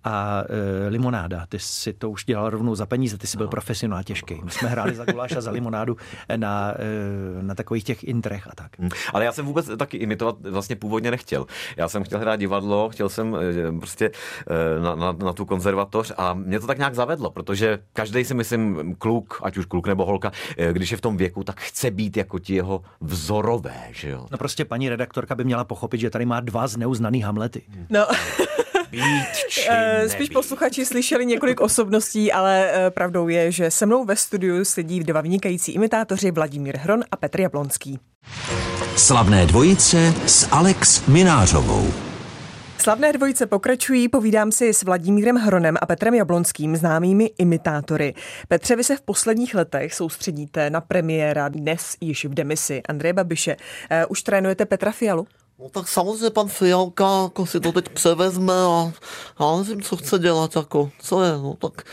a 0.08 0.44
e, 0.50 0.90
limonáda. 0.90 1.46
Ty 1.50 1.60
si 1.60 1.94
to 1.94 2.10
už 2.10 2.26
dělal 2.26 2.50
rovnou 2.50 2.76
za 2.76 2.86
peníze, 2.86 3.18
ty 3.18 3.28
jsi 3.28 3.38
byl 3.38 3.48
profesionál 3.48 4.04
těžký. 4.04 4.42
My 4.44 4.52
jsme 4.52 4.70
hráli 4.70 4.96
za 4.96 5.06
guláš 5.06 5.32
a 5.32 5.42
za 5.42 5.52
limonádu 5.52 5.98
na, 6.36 6.74
e, 7.40 7.44
na 7.44 7.56
takových 7.56 7.84
těch 7.84 8.04
intrech 8.04 8.48
a 8.48 8.52
tak. 8.56 8.80
Hmm. 8.80 8.90
Ale 9.14 9.26
já 9.26 9.32
jsem 9.32 9.46
vůbec 9.46 9.70
taky 9.78 9.98
imitovat 9.98 10.36
vlastně 10.42 10.76
původně 10.76 11.12
nechtěl. 11.12 11.46
Já 11.78 11.90
jsem 11.90 12.04
chtěl 12.04 12.20
hrát 12.20 12.36
divadlo, 12.36 12.90
chtěl 12.90 13.10
jsem 13.10 13.36
eh, 13.36 13.80
prostě 13.80 14.12
eh, 14.48 14.80
na, 14.82 14.96
na, 14.96 15.12
na 15.12 15.34
tu 15.34 15.46
konzervatoř 15.46 16.14
a 16.18 16.34
mě 16.34 16.60
to 16.60 16.68
tak 16.68 16.78
nějak 16.78 16.96
zavedlo, 16.96 17.32
protože 17.32 17.80
každý 17.94 18.24
si 18.24 18.34
myslím 18.34 18.96
kluk, 18.96 19.40
ať 19.44 19.58
už 19.58 19.66
kluk 19.66 19.88
nebo 19.88 20.06
holka, 20.06 20.32
eh, 20.58 20.74
když 20.74 20.92
je 20.92 20.98
v 20.98 21.02
tom 21.02 21.18
věku, 21.18 21.44
tak 21.44 21.60
chce 21.60 21.92
být 21.92 22.18
jako 22.18 22.40
ti 22.40 22.56
jeho 22.56 22.82
vzorové, 23.02 23.88
že 23.92 24.10
jo. 24.10 24.28
No 24.32 24.38
prostě 24.38 24.66
paní 24.66 24.90
redaktorka 24.90 25.36
by 25.36 25.44
měla 25.44 25.64
pochopit, 25.64 26.00
že 26.00 26.10
tady 26.10 26.26
má 26.26 26.40
dva 26.40 26.68
zneuznaný 26.68 27.22
Hamlety. 27.22 27.62
No, 27.90 28.08
Být 28.92 29.36
či 29.50 29.62
eh, 29.70 30.10
spíš 30.10 30.30
posluchači 30.30 30.86
slyšeli 30.86 31.26
několik 31.26 31.62
osobností, 31.62 32.32
ale 32.32 32.72
eh, 32.72 32.92
pravdou 32.92 33.28
je, 33.28 33.52
že 33.52 33.72
se 33.72 33.86
mnou 33.86 34.06
ve 34.06 34.16
studiu 34.16 34.66
sedí 34.66 35.00
dva 35.00 35.22
vynikající 35.22 35.72
imitátoři 35.72 36.32
Vladimír 36.32 36.78
Hron 36.78 37.04
a 37.12 37.18
Petr 37.18 37.42
Jablonský. 37.42 38.00
Slavné 38.96 39.46
dvojice 39.46 40.14
s 40.26 40.48
Alex 40.52 41.06
Minářovou. 41.08 41.94
Slavné 42.78 43.14
dvojice 43.14 43.46
pokračují, 43.46 44.10
povídám 44.10 44.52
si 44.52 44.74
s 44.74 44.84
Vladimírem 44.84 45.36
Hronem 45.36 45.76
a 45.82 45.86
Petrem 45.86 46.14
Jablonským, 46.14 46.76
známými 46.76 47.32
imitátory. 47.38 48.14
Petře, 48.48 48.76
vy 48.76 48.84
se 48.84 48.96
v 48.96 49.02
posledních 49.02 49.56
letech 49.56 49.94
soustředíte 49.94 50.70
na 50.70 50.82
premiéra 50.82 51.50
dnes 51.50 51.96
již 52.02 52.26
v 52.26 52.34
demisi 52.34 52.82
Andreje 52.90 53.14
Babiše. 53.14 53.56
Uh, 53.56 53.98
už 54.10 54.24
trénujete 54.24 54.66
Petra 54.66 54.92
Fialu? 54.92 55.28
No 55.60 55.70
tak 55.70 55.88
samozřejmě 55.88 56.30
pan 56.30 56.48
Fialka 56.48 57.22
jako 57.24 57.46
si 57.46 57.60
to 57.60 57.72
teď 57.72 57.90
převezme 57.90 58.54
a 58.54 58.94
já 59.40 59.58
nevím, 59.58 59.82
co 59.82 59.98
chce 59.98 60.20
dělat, 60.20 60.56
jako, 60.56 60.92
co 61.00 61.24
je, 61.24 61.32
no 61.32 61.54
tak 61.54 61.84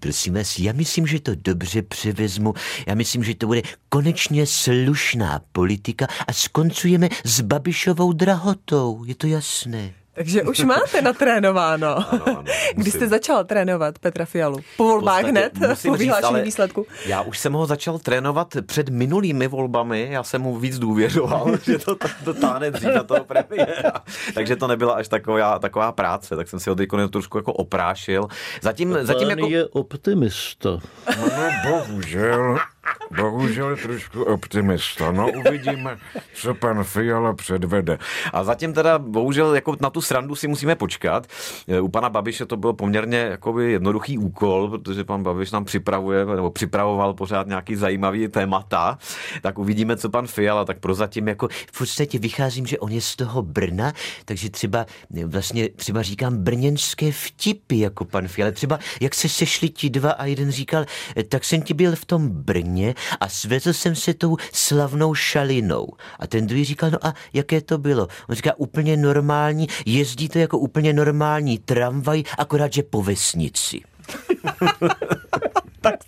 prosím 0.00 0.34
vás, 0.34 0.58
já 0.58 0.72
myslím, 0.72 1.06
že 1.06 1.20
to 1.20 1.34
dobře 1.34 1.82
převezmu. 1.82 2.54
Já 2.86 2.94
myslím, 2.94 3.24
že 3.24 3.34
to 3.34 3.46
bude 3.46 3.62
konečně 3.88 4.46
slušná 4.46 5.40
politika 5.52 6.06
a 6.26 6.32
skoncujeme 6.32 7.08
s 7.24 7.40
Babišovou 7.40 8.12
drahotou. 8.12 9.04
Je 9.04 9.14
to 9.14 9.26
jasné. 9.26 9.94
Takže 10.14 10.42
už 10.42 10.58
máte 10.58 11.02
natrénováno. 11.02 11.96
Ano, 12.12 12.22
ano, 12.26 12.44
Kdy 12.74 12.90
jste 12.90 13.08
začal 13.08 13.44
trénovat 13.44 13.98
Petra 13.98 14.24
Fialu? 14.24 14.58
Po 14.76 14.84
volbách 14.84 15.24
hned? 15.24 15.52
musím 15.68 15.92
Po 15.92 15.96
vyhlášení 15.96 16.42
výsledku? 16.42 16.86
Já 17.06 17.22
už 17.22 17.38
jsem 17.38 17.52
ho 17.52 17.66
začal 17.66 17.98
trénovat 17.98 18.48
před 18.66 18.88
minulými 18.88 19.48
volbami, 19.48 20.08
já 20.10 20.22
jsem 20.22 20.42
mu 20.42 20.58
víc 20.58 20.78
důvěřoval, 20.78 21.58
že 21.62 21.78
to, 21.78 21.94
to, 21.94 22.08
to 22.24 22.34
táhne 22.34 22.70
dřív 22.70 22.94
na 22.94 23.02
toho 23.02 23.24
premiéra. 23.24 23.92
Takže 24.34 24.56
to 24.56 24.66
nebyla 24.66 24.94
až 24.94 25.08
taková, 25.08 25.58
taková 25.58 25.92
práce, 25.92 26.36
tak 26.36 26.48
jsem 26.48 26.60
si 26.60 26.70
ho 26.70 26.76
teď 26.76 26.88
trošku 27.10 27.38
jako 27.38 27.52
oprášil. 27.52 28.28
Zatím, 28.62 28.98
zatím 29.02 29.30
jako... 29.30 29.46
je 29.46 29.66
optimista. 29.66 30.78
No, 31.18 31.26
bohužel, 31.70 32.58
bohužel 33.16 33.76
trošku 33.76 34.22
optimista. 34.22 35.12
No 35.12 35.28
uvidíme, 35.32 35.98
co 36.34 36.54
pan 36.54 36.84
Fiala 36.84 37.34
předvede. 37.34 37.98
A 38.32 38.44
zatím 38.44 38.72
teda 38.72 38.98
bohužel 38.98 39.54
jako 39.54 39.76
na 39.80 39.90
tu 39.90 40.00
srandu 40.00 40.34
si 40.34 40.48
musíme 40.48 40.74
počkat. 40.74 41.26
E, 41.68 41.80
U 41.80 41.88
pana 41.88 42.10
Babiše 42.10 42.46
to 42.46 42.56
byl 42.56 42.72
poměrně 42.72 43.18
jakoby 43.18 43.72
jednoduchý 43.72 44.18
úkol, 44.18 44.68
protože 44.68 45.04
pan 45.04 45.22
Babiš 45.22 45.50
nám 45.50 45.64
připravuje, 45.64 46.26
nebo 46.26 46.50
připravoval 46.50 47.14
pořád 47.14 47.46
nějaký 47.46 47.76
zajímavý 47.76 48.28
témata. 48.28 48.98
Tak 49.42 49.58
uvidíme, 49.58 49.96
co 49.96 50.10
pan 50.10 50.26
Fiala, 50.26 50.64
tak 50.64 50.78
prozatím 50.78 51.28
jako 51.28 51.48
V 51.72 51.78
podstatě 51.78 52.18
vycházím, 52.18 52.66
že 52.66 52.78
on 52.78 52.92
je 52.92 53.00
z 53.00 53.16
toho 53.16 53.42
Brna, 53.42 53.92
takže 54.24 54.50
třeba 54.50 54.86
vlastně 55.26 55.68
třeba 55.68 56.02
říkám 56.02 56.36
brněnské 56.36 57.12
vtipy 57.12 57.78
jako 57.78 58.04
pan 58.04 58.28
Fiala. 58.28 58.52
Třeba 58.52 58.78
jak 59.00 59.14
se 59.14 59.28
sešli 59.28 59.68
ti 59.68 59.90
dva 59.90 60.10
a 60.12 60.24
jeden 60.24 60.50
říkal, 60.50 60.84
tak 61.28 61.44
jsem 61.44 61.62
ti 61.62 61.74
byl 61.74 61.96
v 61.96 62.04
tom 62.04 62.28
Brně 62.28 62.73
a 63.20 63.28
svezl 63.28 63.72
jsem 63.72 63.94
se 63.94 64.14
tou 64.14 64.36
slavnou 64.52 65.14
šalinou. 65.14 65.88
A 66.18 66.26
ten 66.26 66.46
druhý 66.46 66.64
říkal, 66.64 66.90
no 66.90 67.06
a 67.06 67.14
jaké 67.32 67.60
to 67.60 67.78
bylo? 67.78 68.08
On 68.28 68.34
říká, 68.34 68.52
úplně 68.56 68.96
normální, 68.96 69.68
jezdí 69.86 70.28
to 70.28 70.38
jako 70.38 70.58
úplně 70.58 70.92
normální 70.92 71.58
tramvaj, 71.58 72.22
akorát, 72.38 72.72
že 72.72 72.82
po 72.82 73.02
vesnici. 73.02 73.80
Tak 75.84 76.00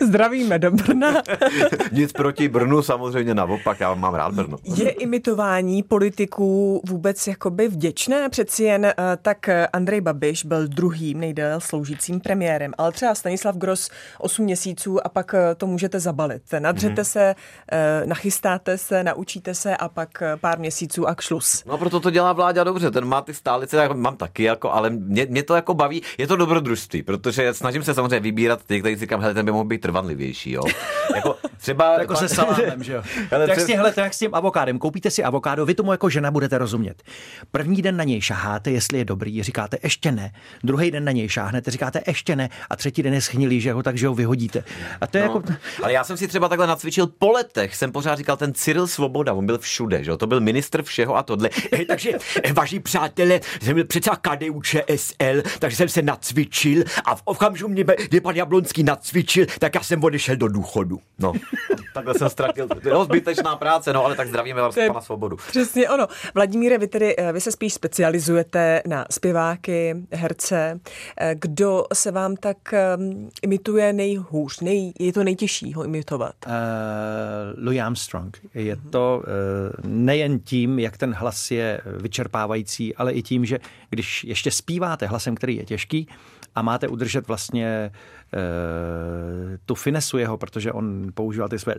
zdravíme 0.00 0.58
do 0.58 0.70
Brna. 0.70 1.22
nic 1.92 2.12
proti 2.12 2.48
Brnu, 2.48 2.82
samozřejmě 2.82 3.34
naopak, 3.34 3.80
já 3.80 3.94
mám 3.94 4.14
rád 4.14 4.34
Brno. 4.34 4.58
Je 4.64 4.90
imitování 4.90 5.82
politiků 5.82 6.82
vůbec 6.86 7.26
jakoby 7.26 7.68
vděčné? 7.68 8.28
Přeci 8.28 8.62
jen 8.62 8.84
eh, 8.84 8.94
tak 9.22 9.48
eh, 9.48 9.66
Andrej 9.66 10.00
Babiš 10.00 10.44
byl 10.44 10.68
druhým 10.68 11.20
nejdéle 11.20 11.60
sloužícím 11.60 12.20
premiérem, 12.20 12.72
ale 12.78 12.92
třeba 12.92 13.14
Stanislav 13.14 13.56
Gross 13.56 13.90
8 14.18 14.44
měsíců 14.44 15.06
a 15.06 15.08
pak 15.08 15.34
eh, 15.34 15.54
to 15.54 15.66
můžete 15.66 16.00
zabalit. 16.00 16.42
Nadřete 16.58 17.04
se, 17.04 17.34
eh, 17.72 18.02
nachystáte 18.06 18.78
se, 18.78 19.04
naučíte 19.04 19.54
se 19.54 19.76
a 19.76 19.88
pak 19.88 20.22
pár 20.40 20.58
měsíců 20.58 21.08
a 21.08 21.14
kšlus. 21.14 21.64
No 21.66 21.78
proto 21.78 22.00
to 22.00 22.10
dělá 22.10 22.32
vláda 22.32 22.64
dobře, 22.64 22.90
ten 22.90 23.04
má 23.04 23.22
ty 23.22 23.34
stálice, 23.34 23.76
já 23.76 23.92
mám 23.92 24.16
taky, 24.16 24.42
jako, 24.42 24.72
ale 24.72 24.90
mě, 24.90 25.26
mě, 25.30 25.42
to 25.42 25.54
jako 25.54 25.74
baví, 25.74 26.02
je 26.18 26.26
to 26.26 26.36
dobrodružství, 26.36 27.02
protože 27.02 27.54
snažím 27.54 27.82
se 27.82 27.94
samozřejmě 27.94 28.20
vybírat 28.20 28.60
ty, 28.66 28.80
kteří 28.80 28.96
si 28.96 29.06
říkám, 29.18 29.22
hele, 29.22 29.34
ten 29.34 29.46
by 29.46 29.52
mohl 29.52 29.64
být 29.64 29.80
trvanlivější, 29.80 30.52
jo. 30.52 30.62
Jako 31.14 31.36
třeba... 31.56 31.98
Jako 32.00 32.16
se 32.16 32.28
salámem, 32.28 32.82
že 32.84 32.92
jo? 32.92 33.02
Ale 33.32 33.44
to 33.44 33.50
jak, 33.50 33.60
s 33.60 33.66
tím, 33.66 33.76
hele, 33.76 33.92
to 33.92 34.00
jak 34.00 34.14
s 34.14 34.18
tím 34.18 34.34
avokádem. 34.34 34.78
Koupíte 34.78 35.10
si 35.10 35.24
avokádo, 35.24 35.66
vy 35.66 35.74
tomu 35.74 35.92
jako 35.92 36.08
žena 36.10 36.30
budete 36.30 36.58
rozumět. 36.58 37.02
První 37.50 37.82
den 37.82 37.96
na 37.96 38.04
něj 38.04 38.20
šaháte, 38.20 38.70
jestli 38.70 38.98
je 38.98 39.04
dobrý, 39.04 39.42
říkáte 39.42 39.78
ještě 39.82 40.12
ne. 40.12 40.32
Druhý 40.64 40.90
den 40.90 41.04
na 41.04 41.12
něj 41.12 41.28
šáhnete, 41.28 41.70
říkáte 41.70 42.02
ještě 42.06 42.36
ne. 42.36 42.48
A 42.70 42.76
třetí 42.76 43.02
den 43.02 43.14
je 43.14 43.20
schnilý, 43.20 43.60
že 43.60 43.72
ho, 43.72 43.82
takže 43.82 44.08
ho 44.08 44.14
vyhodíte. 44.14 44.64
A 45.00 45.06
to 45.06 45.18
je 45.18 45.24
No, 45.28 45.34
jako... 45.34 45.42
ale 45.82 45.92
já 45.92 46.04
jsem 46.04 46.16
si 46.16 46.28
třeba 46.28 46.48
takhle 46.48 46.66
nacvičil 46.66 47.06
po 47.06 47.30
letech, 47.30 47.76
jsem 47.76 47.92
pořád 47.92 48.18
říkal 48.18 48.36
ten 48.36 48.54
Cyril 48.54 48.86
Svoboda, 48.86 49.32
on 49.32 49.46
byl 49.46 49.58
všude, 49.58 50.04
že 50.04 50.10
jo, 50.10 50.16
to 50.16 50.26
byl 50.26 50.40
ministr 50.40 50.82
všeho 50.82 51.16
a 51.16 51.22
tohle. 51.22 51.50
Eh, 51.72 51.84
Takže, 51.84 52.10
eh, 52.44 52.52
vaši 52.52 52.80
přátelé, 52.80 53.40
jsem 53.62 53.74
byl 53.74 53.84
předseda 53.84 54.16
KDU 54.16 54.62
ČSL, 54.62 55.42
takže 55.58 55.76
jsem 55.76 55.88
se 55.88 56.02
nacvičil 56.02 56.84
a 57.04 57.14
v 57.14 57.22
okamžiku 57.24 57.68
mě, 57.68 57.84
kdy 58.08 58.20
pan 58.20 58.36
Jablonský 58.36 58.82
nacvičil, 58.82 59.07
tak 59.58 59.74
já 59.74 59.82
jsem 59.82 60.04
odešel 60.04 60.36
do 60.36 60.48
důchodu. 60.48 61.00
No, 61.18 61.32
takhle 61.94 62.14
jsem 62.14 62.28
ztratil, 62.28 62.68
no 62.92 63.04
zbytečná 63.04 63.56
práce, 63.56 63.92
no 63.92 64.04
ale 64.04 64.16
tak 64.16 64.28
zdravíme 64.28 64.62
vás 64.62 64.74
pana 64.86 65.00
Svobodu. 65.00 65.36
Přesně 65.36 65.90
ono. 65.90 66.06
Vladimíre, 66.34 66.78
vy 66.78 66.86
tedy, 66.88 67.16
eh, 67.16 67.32
vy 67.32 67.40
se 67.40 67.52
spíš 67.52 67.74
specializujete 67.74 68.82
na 68.86 69.06
zpěváky, 69.10 69.96
herce. 70.12 70.80
Eh, 71.20 71.34
Kdo 71.40 71.84
se 71.92 72.10
vám 72.10 72.36
tak 72.36 72.72
eh, 72.72 72.96
imituje 73.42 73.92
nejhůř? 73.92 74.60
Nej, 74.60 74.92
je 75.00 75.12
to 75.12 75.24
nejtěžší 75.24 75.74
ho 75.74 75.84
imitovat? 75.84 76.34
Uh, 76.46 76.52
Louis 77.64 77.80
Armstrong. 77.80 78.38
Je 78.54 78.76
to 78.76 79.22
uh, 79.22 79.90
nejen 79.90 80.38
tím, 80.38 80.78
jak 80.78 80.96
ten 80.96 81.14
hlas 81.14 81.50
je 81.50 81.80
vyčerpávající, 81.84 82.94
ale 82.94 83.12
i 83.12 83.22
tím, 83.22 83.44
že 83.44 83.58
když 83.90 84.24
ještě 84.24 84.50
zpíváte 84.50 85.06
hlasem, 85.06 85.34
který 85.34 85.56
je 85.56 85.64
těžký 85.64 86.08
a 86.54 86.62
máte 86.62 86.88
udržet 86.88 87.28
vlastně 87.28 87.90
uh, 88.34 88.40
tu 89.66 89.74
finesu 89.74 90.18
jeho, 90.18 90.38
protože 90.38 90.72
on 90.72 91.10
používal 91.14 91.48
ty 91.48 91.58
své 91.58 91.74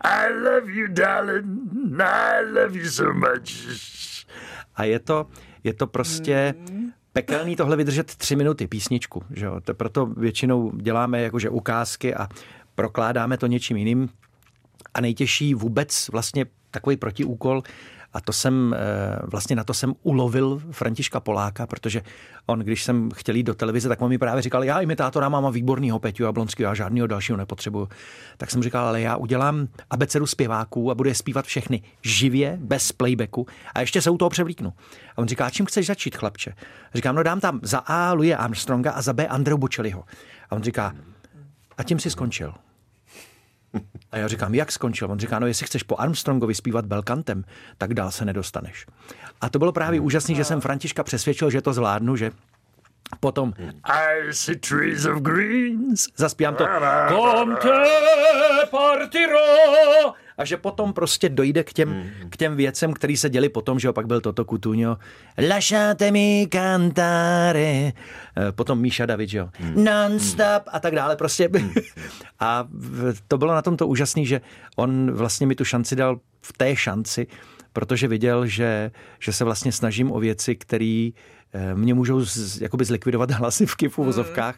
I 0.00 0.32
love 0.32 0.72
you, 0.72 0.86
darling, 0.88 1.44
I 2.00 2.44
love 2.44 2.78
you 2.78 2.90
so 2.90 3.14
much. 3.14 3.68
A 4.74 4.84
je 4.84 4.98
to, 4.98 5.26
je 5.64 5.74
to 5.74 5.86
prostě 5.86 6.54
pekelný 7.12 7.56
tohle 7.56 7.76
vydržet 7.76 8.14
tři 8.14 8.36
minuty 8.36 8.66
písničku. 8.66 9.22
Že 9.30 9.46
jo? 9.46 9.60
To 9.60 9.74
proto 9.74 10.06
většinou 10.06 10.72
děláme 10.76 11.22
jakože 11.22 11.50
ukázky 11.50 12.14
a 12.14 12.28
prokládáme 12.74 13.38
to 13.38 13.46
něčím 13.46 13.76
jiným. 13.76 14.08
A 14.94 15.00
nejtěžší 15.00 15.54
vůbec 15.54 16.08
vlastně 16.08 16.46
takový 16.70 16.96
protiúkol, 16.96 17.62
a 18.12 18.20
to 18.20 18.32
jsem, 18.32 18.74
eh, 18.78 19.18
vlastně 19.22 19.56
na 19.56 19.64
to 19.64 19.74
jsem 19.74 19.94
ulovil 20.02 20.62
Františka 20.70 21.20
Poláka, 21.20 21.66
protože 21.66 22.02
on, 22.46 22.58
když 22.58 22.84
jsem 22.84 23.10
chtěl 23.14 23.34
jít 23.34 23.42
do 23.42 23.54
televize, 23.54 23.88
tak 23.88 24.02
on 24.02 24.08
mi 24.08 24.18
právě 24.18 24.42
říkal, 24.42 24.64
já 24.64 24.80
imitátora 24.80 25.28
mám 25.28 25.46
a 25.46 25.50
výbornýho 25.50 25.98
Peťu 25.98 26.22
Jablonského, 26.22 26.70
já 26.70 26.74
žádného 26.74 27.06
dalšího 27.06 27.38
nepotřebuju. 27.38 27.88
Tak 28.36 28.50
jsem 28.50 28.62
říkal, 28.62 28.86
ale 28.86 29.00
já 29.00 29.16
udělám 29.16 29.68
abecedu 29.90 30.26
zpěváků 30.26 30.90
a 30.90 30.94
budu 30.94 31.08
je 31.08 31.14
zpívat 31.14 31.44
všechny 31.44 31.82
živě, 32.02 32.58
bez 32.60 32.92
playbacku 32.92 33.46
a 33.74 33.80
ještě 33.80 34.02
se 34.02 34.10
u 34.10 34.18
toho 34.18 34.30
převlíknu. 34.30 34.72
A 35.16 35.18
on 35.18 35.28
říká, 35.28 35.50
čím 35.50 35.66
chceš 35.66 35.86
začít, 35.86 36.16
chlapče? 36.16 36.54
Říkám, 36.94 37.14
no 37.14 37.22
dám 37.22 37.40
tam 37.40 37.60
za 37.62 37.78
A 37.78 38.12
Louis 38.12 38.34
Armstronga 38.38 38.92
a 38.92 39.02
za 39.02 39.12
B 39.12 39.26
Andreu 39.26 39.58
Bocelliho. 39.58 40.04
A 40.50 40.56
on 40.56 40.62
říká, 40.62 40.94
a 41.78 41.82
tím 41.82 41.98
si 41.98 42.10
skončil. 42.10 42.54
A 44.12 44.16
já 44.16 44.28
říkám, 44.28 44.54
jak 44.54 44.72
skončil? 44.72 45.10
On 45.10 45.18
říká, 45.18 45.38
no 45.38 45.46
jestli 45.46 45.66
chceš 45.66 45.82
po 45.82 45.96
Armstrongovi 45.96 46.54
zpívat 46.54 46.86
belkantem, 46.86 47.44
tak 47.78 47.94
dál 47.94 48.10
se 48.10 48.24
nedostaneš. 48.24 48.86
A 49.40 49.48
to 49.48 49.58
bylo 49.58 49.72
právě 49.72 50.00
úžasné, 50.00 50.34
že 50.34 50.44
jsem 50.44 50.60
Františka 50.60 51.02
přesvědčil, 51.02 51.50
že 51.50 51.62
to 51.62 51.72
zvládnu, 51.72 52.16
že 52.16 52.30
potom 53.20 53.52
I 53.84 54.32
see 54.32 54.56
trees 54.56 55.06
of 55.06 55.22
greens. 55.22 56.06
Zaspívám 56.16 56.54
to 56.54 56.66
Comte 57.08 57.68
partiro. 58.70 59.38
A 60.38 60.44
že 60.44 60.56
potom 60.56 60.92
prostě 60.92 61.28
dojde 61.28 61.64
k 61.64 61.72
těm, 61.72 62.04
k 62.30 62.36
těm 62.36 62.56
věcem, 62.56 62.92
které 62.92 63.16
se 63.16 63.30
děly 63.30 63.48
potom, 63.48 63.78
že 63.78 63.88
jo, 63.88 63.92
pak 63.92 64.06
byl 64.06 64.20
toto 64.20 64.44
Kutuňo. 64.44 64.96
Lasciatemi 65.48 66.46
cantare. 66.52 67.92
Eh, 68.36 68.52
Potom 68.52 68.80
Míša 68.80 69.06
David, 69.06 69.28
že 69.28 69.38
jo. 69.38 69.48
Non-stop 69.74 70.62
a 70.72 70.80
tak 70.80 70.94
dále. 70.94 71.16
Prostě. 71.16 71.48
A 72.40 72.66
v- 72.70 73.14
to 73.28 73.38
bylo 73.38 73.54
na 73.54 73.62
tom 73.62 73.76
to 73.76 73.86
úžasný, 73.86 74.26
že 74.26 74.40
on 74.76 75.10
vlastně 75.12 75.46
mi 75.46 75.54
tu 75.54 75.64
šanci 75.64 75.96
dal 75.96 76.20
v 76.42 76.52
té 76.52 76.76
šanci, 76.76 77.26
protože 77.72 78.08
viděl, 78.08 78.46
že, 78.46 78.90
že 79.20 79.32
se 79.32 79.44
vlastně 79.44 79.72
snažím 79.72 80.12
o 80.12 80.20
věci, 80.20 80.54
které 80.56 81.08
mě 81.74 81.94
můžou 81.94 82.24
z, 82.24 82.60
jakoby 82.60 82.84
zlikvidovat 82.84 83.30
hlasivky 83.30 83.88
v 83.88 83.98
uvozovkách 83.98 84.56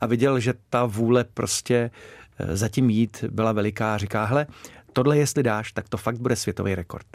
a 0.00 0.06
viděl, 0.06 0.40
že 0.40 0.54
ta 0.70 0.84
vůle 0.84 1.24
prostě 1.24 1.90
eh, 2.38 2.56
zatím 2.56 2.90
jít 2.90 3.24
byla 3.30 3.52
veliká 3.52 3.94
a 3.94 3.98
říká, 3.98 4.24
hele, 4.24 4.46
tohle 4.94 5.18
jestli 5.18 5.42
dáš, 5.42 5.72
tak 5.72 5.88
to 5.88 5.96
fakt 5.96 6.18
bude 6.18 6.36
světový 6.36 6.74
rekord. 6.74 7.06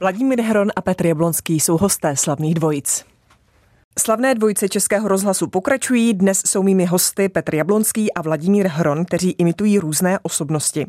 Vladimír 0.00 0.40
Hron 0.40 0.68
a 0.76 0.80
Petr 0.80 1.06
Jablonský 1.06 1.60
jsou 1.60 1.76
hosté 1.76 2.16
slavných 2.16 2.54
dvojic. 2.54 3.04
Slavné 3.98 4.34
dvojice 4.34 4.68
Českého 4.68 5.08
rozhlasu 5.08 5.46
pokračují. 5.46 6.14
Dnes 6.14 6.42
jsou 6.46 6.62
mými 6.62 6.84
hosty 6.84 7.28
Petr 7.28 7.54
Jablonský 7.54 8.12
a 8.12 8.22
Vladimír 8.22 8.66
Hron, 8.66 9.04
kteří 9.04 9.30
imitují 9.30 9.78
různé 9.78 10.18
osobnosti. 10.22 10.86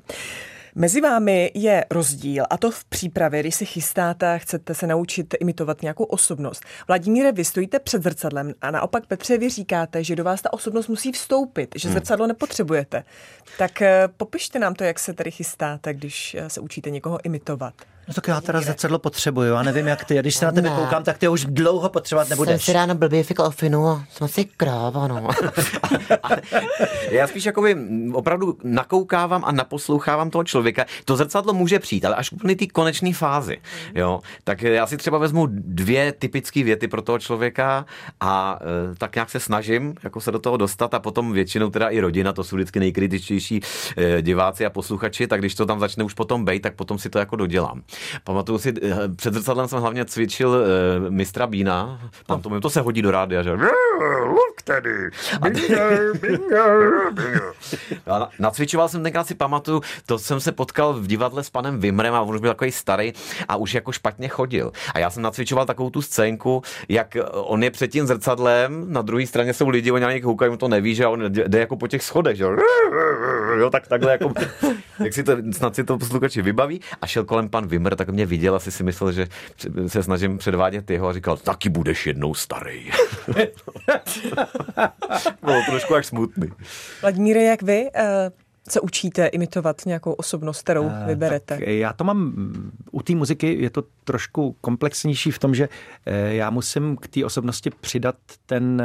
Mezi 0.76 1.02
vámi 1.02 1.52
je 1.54 1.86
rozdíl 1.92 2.46
a 2.50 2.58
to 2.58 2.72
v 2.72 2.86
přípravě, 2.86 3.40
když 3.40 3.56
si 3.56 3.66
chystáte 3.66 4.34
a 4.34 4.38
chcete 4.38 4.74
se 4.74 4.88
naučit 4.88 5.36
imitovat 5.40 5.82
nějakou 5.82 6.04
osobnost. 6.04 6.64
Vladimíre, 6.88 7.32
vy 7.32 7.46
stojíte 7.46 7.80
před 7.80 8.04
zrcadlem 8.04 8.54
a 8.62 8.72
naopak 8.72 9.06
Petře, 9.06 9.38
vy 9.38 9.50
říkáte, 9.50 10.04
že 10.04 10.16
do 10.16 10.24
vás 10.24 10.42
ta 10.42 10.54
osobnost 10.54 10.88
musí 10.88 11.12
vstoupit, 11.12 11.76
že 11.76 11.90
zrcadlo 11.90 12.28
nepotřebujete. 12.28 13.04
Tak 13.58 13.82
eh, 13.82 14.08
popište 14.18 14.60
nám 14.60 14.76
to, 14.76 14.84
jak 14.84 15.00
se 15.00 15.14
tady 15.14 15.32
chystáte, 15.32 15.94
když 15.94 16.36
eh, 16.36 16.50
se 16.50 16.62
učíte 16.62 16.90
někoho 16.90 17.26
imitovat. 17.26 17.74
No 18.08 18.14
tak 18.14 18.28
já 18.28 18.42
teda 18.42 18.62
zrcadlo 18.62 19.00
potřebuju, 19.00 19.54
já 19.54 19.64
nevím 19.64 19.88
jak 19.88 20.06
ty, 20.06 20.20
když 20.20 20.36
se 20.36 20.46
na 20.46 20.52
tebe 20.52 20.70
Ne. 20.70 20.76
koukám, 20.76 21.04
tak 21.04 21.18
ty 21.18 21.28
už 21.28 21.46
dlouho 21.46 21.90
potřebovat 21.90 22.28
Jsem 22.28 22.36
nebudeš. 22.38 22.64
si 22.66 22.74
ráno 22.74 22.96
blbě 22.96 23.24
fikl 23.24 23.42
o 23.42 23.52
finu 23.52 23.88
a 23.88 24.04
jsem 24.12 24.26
asi 24.26 24.46
kráva, 24.58 25.08
no. 25.08 25.28
Já 27.12 27.28
spíš 27.28 27.46
jakoby 27.46 27.78
opravdu 28.14 28.58
nakoukávám 28.64 29.46
a 29.46 29.52
naposlouchávám 29.52 30.30
toho 30.30 30.44
člověka. 30.44 30.86
To 31.06 31.16
zrcadlo 31.16 31.54
může 31.54 31.80
přijít, 31.80 32.06
ale 32.06 32.16
až 32.16 32.32
úplně 32.32 32.56
ty 32.56 32.68
konečné 32.68 33.14
fázi. 33.14 33.58
Jo? 33.96 34.20
Tak 34.44 34.62
já 34.62 34.88
si 34.88 34.98
třeba 34.98 35.18
vezmu 35.18 35.48
dvě 35.52 36.12
typické 36.12 36.64
věty 36.64 36.88
pro 36.88 37.02
toho 37.02 37.20
člověka 37.20 37.86
a 38.20 38.60
e, 38.92 38.96
tak 38.96 39.16
nějak 39.16 39.30
se 39.30 39.40
snažím 39.40 39.96
jako 40.04 40.22
se 40.22 40.32
do 40.32 40.40
toho 40.40 40.58
dostat 40.58 40.94
a 40.94 41.00
potom 41.00 41.32
většinou 41.34 41.70
teda 41.70 41.90
i 41.90 42.00
rodina, 42.00 42.34
to 42.34 42.44
jsou 42.44 42.56
vždycky 42.56 42.80
nejkritičtější 42.80 43.62
e, 43.98 44.22
diváci 44.22 44.66
a 44.66 44.70
posluchači, 44.70 45.28
tak 45.28 45.40
když 45.40 45.56
to 45.56 45.66
tam 45.66 45.80
začne 45.80 46.04
už 46.04 46.14
potom 46.14 46.46
bejt, 46.46 46.62
tak 46.64 46.76
potom 46.76 47.00
si 47.00 47.10
to 47.10 47.20
jako 47.20 47.36
dodělám. 47.36 47.82
Pamatuju 48.24 48.58
si, 48.58 48.70
e, 48.70 49.10
před 49.16 49.34
zrcadlem 49.34 49.68
jsem 49.68 49.80
hlavně 49.82 50.06
cvičil 50.06 50.56
e, 50.56 51.10
mistra 51.10 51.48
Bína, 51.48 52.00
tam 52.26 52.42
to, 52.42 52.60
to 52.60 52.70
se 52.70 52.82
hodí 52.82 53.02
do 53.02 53.12
rádia, 53.12 53.44
že? 53.44 53.52
Look 54.26 54.62
tady. 54.64 55.10
A 58.08 58.20
na- 58.20 58.30
nacvičoval 58.40 58.90
jsem 58.90 59.04
tenkrát 59.04 59.28
si 59.28 59.36
pamatuju, 59.36 59.82
to 60.06 60.20
jsem 60.20 60.40
se 60.40 60.52
potkal 60.52 60.94
v 60.94 61.08
divadle 61.08 61.44
s 61.44 61.50
panem 61.50 61.80
Vimrem 61.80 62.14
a 62.14 62.22
on 62.22 62.36
už 62.36 62.42
byl 62.42 62.50
takový 62.50 62.72
starý 62.72 63.14
a 63.48 63.56
už 63.56 63.74
jako 63.74 63.92
špatně 63.92 64.28
chodil. 64.28 64.72
A 64.94 65.00
já 65.00 65.10
jsem 65.10 65.24
nacvičoval 65.24 65.66
takovou 65.66 65.90
tu 65.90 66.02
scénku, 66.02 66.62
jak 66.90 67.18
on 67.34 67.64
je 67.64 67.72
před 67.72 67.88
tím 67.88 68.08
zrcadlem, 68.08 68.86
na 68.94 69.02
druhé 69.02 69.28
straně 69.28 69.54
jsou 69.54 69.70
lidi, 69.70 69.92
oni 69.92 70.04
na 70.04 70.12
něj 70.12 70.22
koukají, 70.22 70.52
on 70.52 70.58
to 70.58 70.68
neví, 70.68 70.96
že 70.96 71.08
on 71.08 71.24
jde 71.30 71.60
jako 71.60 71.78
po 71.78 71.88
těch 71.88 72.04
schodech, 72.04 72.38
že 72.38 72.44
jo, 72.44 72.56
jo 73.60 73.70
tak 73.70 73.88
takhle 73.88 74.12
jako, 74.12 74.34
jak 75.04 75.14
si 75.14 75.24
to, 75.24 75.38
snad 75.52 75.76
si 75.76 75.84
to 75.84 75.98
posluchači 75.98 76.42
vybaví. 76.42 76.82
A 77.02 77.08
šel 77.08 77.24
kolem 77.24 77.50
pan 77.50 77.68
Vimr, 77.68 77.81
tak 77.90 78.10
mě 78.10 78.26
viděl, 78.26 78.56
asi 78.56 78.72
si 78.72 78.84
myslel, 78.84 79.12
že 79.12 79.28
se 79.88 80.04
snažím 80.04 80.38
předvádět 80.38 80.90
jeho 80.92 81.08
a 81.08 81.14
říkal, 81.14 81.38
taky 81.38 81.70
budeš 81.70 82.08
jednou 82.08 82.34
starý. 82.34 82.90
Bylo 85.44 85.62
trošku 85.70 85.96
až 85.96 86.06
smutný. 86.06 86.48
Vladimíre, 87.02 87.44
jak 87.44 87.62
vy 87.62 87.90
eh, 87.96 88.32
se 88.70 88.80
učíte 88.80 89.28
imitovat 89.28 89.82
nějakou 89.86 90.12
osobnost, 90.12 90.62
kterou 90.62 90.92
vyberete? 91.06 91.58
Tak 91.58 91.68
já 91.68 91.94
to 91.94 92.04
mám 92.04 92.34
u 92.92 93.02
té 93.02 93.16
muziky, 93.16 93.58
je 93.62 93.70
to 93.70 93.84
trošku 94.04 94.56
komplexnější 94.62 95.32
v 95.32 95.40
tom, 95.40 95.56
že 95.56 95.70
eh, 96.06 96.34
já 96.34 96.50
musím 96.50 96.98
k 96.98 97.08
té 97.08 97.26
osobnosti 97.26 97.70
přidat 97.70 98.16
ten, 98.46 98.84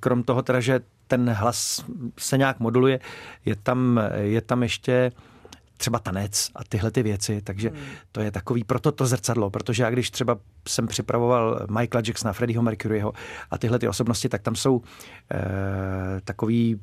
krom 0.00 0.22
toho 0.22 0.42
teda, 0.42 0.60
že 0.60 0.80
ten 1.06 1.30
hlas 1.30 1.84
se 2.18 2.38
nějak 2.38 2.60
moduluje, 2.60 3.00
je 3.44 3.56
tam, 3.56 4.00
je 4.16 4.40
tam 4.40 4.62
ještě 4.62 5.12
třeba 5.76 5.98
tanec 5.98 6.50
a 6.54 6.64
tyhle 6.64 6.90
ty 6.90 7.02
věci, 7.02 7.42
takže 7.42 7.70
to 8.12 8.20
je 8.20 8.30
takový, 8.30 8.64
proto 8.64 8.92
to 8.92 9.06
zrcadlo, 9.06 9.50
protože 9.50 9.82
já 9.82 9.90
když 9.90 10.10
třeba 10.10 10.38
jsem 10.68 10.86
připravoval 10.86 11.66
Michaela 11.78 12.02
Jacksona, 12.06 12.32
Freddieho 12.32 12.62
Mercuryho 12.62 13.12
a 13.50 13.58
tyhle 13.58 13.78
ty 13.78 13.88
osobnosti, 13.88 14.28
tak 14.28 14.42
tam 14.42 14.54
jsou 14.54 14.82
eh, 15.32 15.40
takový 16.24 16.80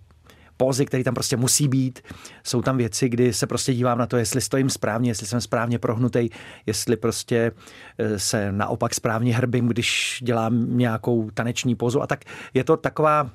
pózy, 0.57 0.86
které 0.86 1.03
tam 1.03 1.13
prostě 1.13 1.38
musí 1.38 1.67
být. 1.67 2.00
Jsou 2.43 2.62
tam 2.62 2.77
věci, 2.77 3.10
kdy 3.10 3.33
se 3.33 3.48
prostě 3.48 3.74
dívám 3.74 3.98
na 3.98 4.05
to, 4.05 4.17
jestli 4.17 4.41
stojím 4.41 4.69
správně, 4.69 5.10
jestli 5.10 5.27
jsem 5.27 5.41
správně 5.41 5.79
prohnutý, 5.79 6.29
jestli 6.65 6.98
prostě 6.98 7.51
eh, 7.98 8.19
se 8.19 8.51
naopak 8.51 8.93
správně 8.93 9.36
hrbím, 9.36 9.67
když 9.67 10.19
dělám 10.24 10.77
nějakou 10.77 11.29
taneční 11.33 11.75
pózu 11.75 12.01
a 12.01 12.07
tak 12.07 12.24
je 12.53 12.63
to 12.63 12.77
taková 12.77 13.29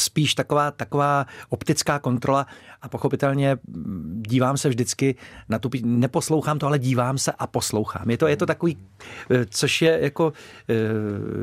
spíš 0.00 0.34
taková, 0.34 0.70
taková 0.70 1.26
optická 1.48 1.98
kontrola 1.98 2.46
a 2.82 2.88
pochopitelně 2.88 3.58
dívám 4.14 4.56
se 4.56 4.68
vždycky 4.68 5.14
na 5.48 5.58
tu, 5.58 5.70
neposlouchám 5.82 6.58
to, 6.58 6.66
ale 6.66 6.78
dívám 6.78 7.18
se 7.18 7.32
a 7.32 7.46
poslouchám. 7.46 8.10
Je 8.10 8.18
to, 8.18 8.26
je 8.26 8.36
to 8.36 8.46
takový, 8.46 8.78
eh, 9.30 9.46
což 9.50 9.82
je 9.82 9.98
jako 10.02 10.32
eh, 10.68 10.74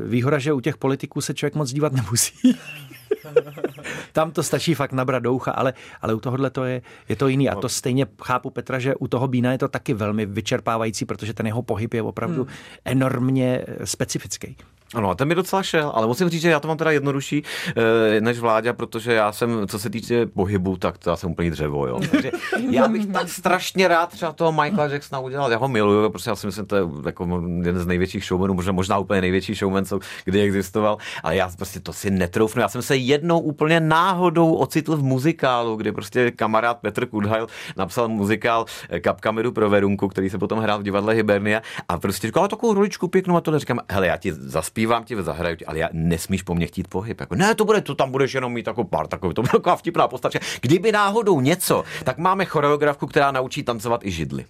výhoda, 0.08 0.40
že 0.40 0.54
u 0.54 0.60
těch 0.60 0.78
politiků 0.78 1.22
se 1.22 1.34
člověk 1.34 1.56
moc 1.56 1.74
dívat 1.74 1.94
nemusí. 1.94 2.34
Tam 4.12 4.32
to 4.32 4.44
stačí 4.44 4.74
fakt 4.74 4.92
nabrat 4.92 5.24
doucha, 5.24 5.52
ale, 5.52 5.74
ale 6.02 6.14
u 6.14 6.20
tohohle 6.20 6.50
to 6.50 6.64
je, 6.64 6.82
je 7.10 7.16
to 7.16 7.28
jiný. 7.28 7.50
A 7.50 7.56
to 7.56 7.70
stejně 7.70 8.06
chápu 8.24 8.50
Petra, 8.50 8.80
že 8.80 8.96
u 8.96 9.08
toho 9.08 9.28
Bína 9.28 9.52
je 9.52 9.58
to 9.58 9.68
taky 9.68 9.94
velmi 9.94 10.26
vyčerpávající, 10.26 11.06
protože 11.06 11.34
ten 11.34 11.46
jeho 11.46 11.62
pohyb 11.62 11.94
je 11.94 12.02
opravdu 12.02 12.44
hmm. 12.44 12.54
enormně 12.86 13.62
eh, 13.68 13.86
specifický. 13.86 14.56
Ano, 14.96 15.10
a 15.10 15.16
ten 15.16 15.28
mi 15.28 15.36
docela 15.36 15.64
šel, 15.64 15.92
ale 15.96 16.08
musím 16.08 16.30
říct, 16.30 16.42
že 16.42 16.50
já 16.50 16.60
to 16.60 16.68
mám 16.68 16.78
teda 16.78 16.92
jednodušší 16.92 17.44
eh, 17.76 18.22
než 18.22 18.40
Vláďa, 18.40 18.74
protože 18.74 19.14
já 19.14 19.32
jsem, 19.32 19.68
co 19.68 19.80
se 19.80 19.90
týče 19.90 20.26
pohybu, 20.26 20.78
tak 20.78 20.98
to 20.98 21.10
já 21.10 21.16
jsem 21.16 21.32
úplně 21.32 21.52
dřevo, 21.52 21.88
jo. 21.88 22.00
Takže 22.12 22.32
já 22.72 22.88
bych 22.88 23.06
tak 23.14 23.30
strašně 23.30 23.88
rád 23.88 24.10
třeba 24.10 24.32
toho 24.32 24.52
Michaela 24.52 24.94
Jacksona 24.94 25.20
udělal, 25.20 25.52
já 25.52 25.58
ho 25.58 25.68
miluju, 25.68 26.10
protože 26.10 26.32
já 26.32 26.36
si 26.36 26.48
myslím, 26.48 26.64
že 26.64 26.68
to 26.68 26.76
je 26.76 26.82
jako 27.06 27.42
jeden 27.58 27.80
z 27.80 27.86
největších 27.86 28.26
showmanů, 28.26 28.54
možná, 28.54 28.72
možná 28.72 28.98
úplně 28.98 29.22
největší 29.22 29.54
showman, 29.54 29.86
co 29.86 30.00
kdy 30.26 30.42
existoval, 30.42 30.98
ale 31.24 31.36
já 31.36 31.50
prostě 31.58 31.80
to 31.80 31.94
si 31.94 32.12
netroufnu. 32.12 32.62
Já 32.62 32.70
jsem 32.70 32.82
se 32.82 32.96
jednou 32.98 33.40
úplně 33.40 33.80
náhodou 33.80 34.54
ocitl 34.54 34.98
v 34.98 35.04
muzikálu, 35.04 35.76
kdy 35.76 35.92
prostě 35.92 36.32
kamarád 36.32 36.78
Petr 36.78 37.06
Kudhajl 37.06 37.48
napsal 37.78 38.08
muzikál 38.08 38.66
eh, 38.90 39.00
Kapka 39.00 39.32
medu 39.32 39.52
pro 39.52 39.70
Verunku, 39.70 40.08
který 40.08 40.30
se 40.30 40.38
potom 40.38 40.60
hrál 40.60 40.80
v 40.80 40.84
divadle 40.84 41.14
Hibernia 41.14 41.62
a 41.90 42.00
prostě 42.00 42.28
říkal, 42.28 42.42
"Ale 42.42 42.50
takovou 42.50 42.74
roličku 42.74 43.08
pěknou 43.08 43.38
a 43.38 43.42
tohle 43.42 43.60
říkám, 43.60 43.80
hele, 43.90 44.08
já 44.08 44.18
ti 44.18 44.34
zaspívám, 44.34 45.04
ti 45.04 45.24
zahraju, 45.24 45.58
ale 45.68 45.80
já 45.80 45.90
nesmíš 45.94 46.42
po 46.42 46.56
mně 46.56 46.68
chtít 46.68 46.88
pohyb. 46.88 47.20
Jako, 47.20 47.36
ne, 47.36 47.56
to 47.56 47.66
bude, 47.66 47.82
to 47.82 47.96
tam 47.96 48.12
budeš 48.12 48.34
jenom 48.34 48.54
mít 48.54 48.68
jako 48.68 48.84
pár 48.84 49.08
takový, 49.08 49.34
to 49.34 49.42
bude 49.42 49.52
taková 49.52 49.76
vtipná 49.76 50.08
postačka. 50.08 50.40
Kdyby 50.62 50.92
náhodou 50.92 51.42
něco, 51.42 51.84
tak 52.04 52.18
máme 52.18 52.46
choreografku, 52.46 53.08
která 53.08 53.32
naučí 53.32 53.64
tancovat 53.64 54.06
i 54.06 54.12
židly. 54.12 54.46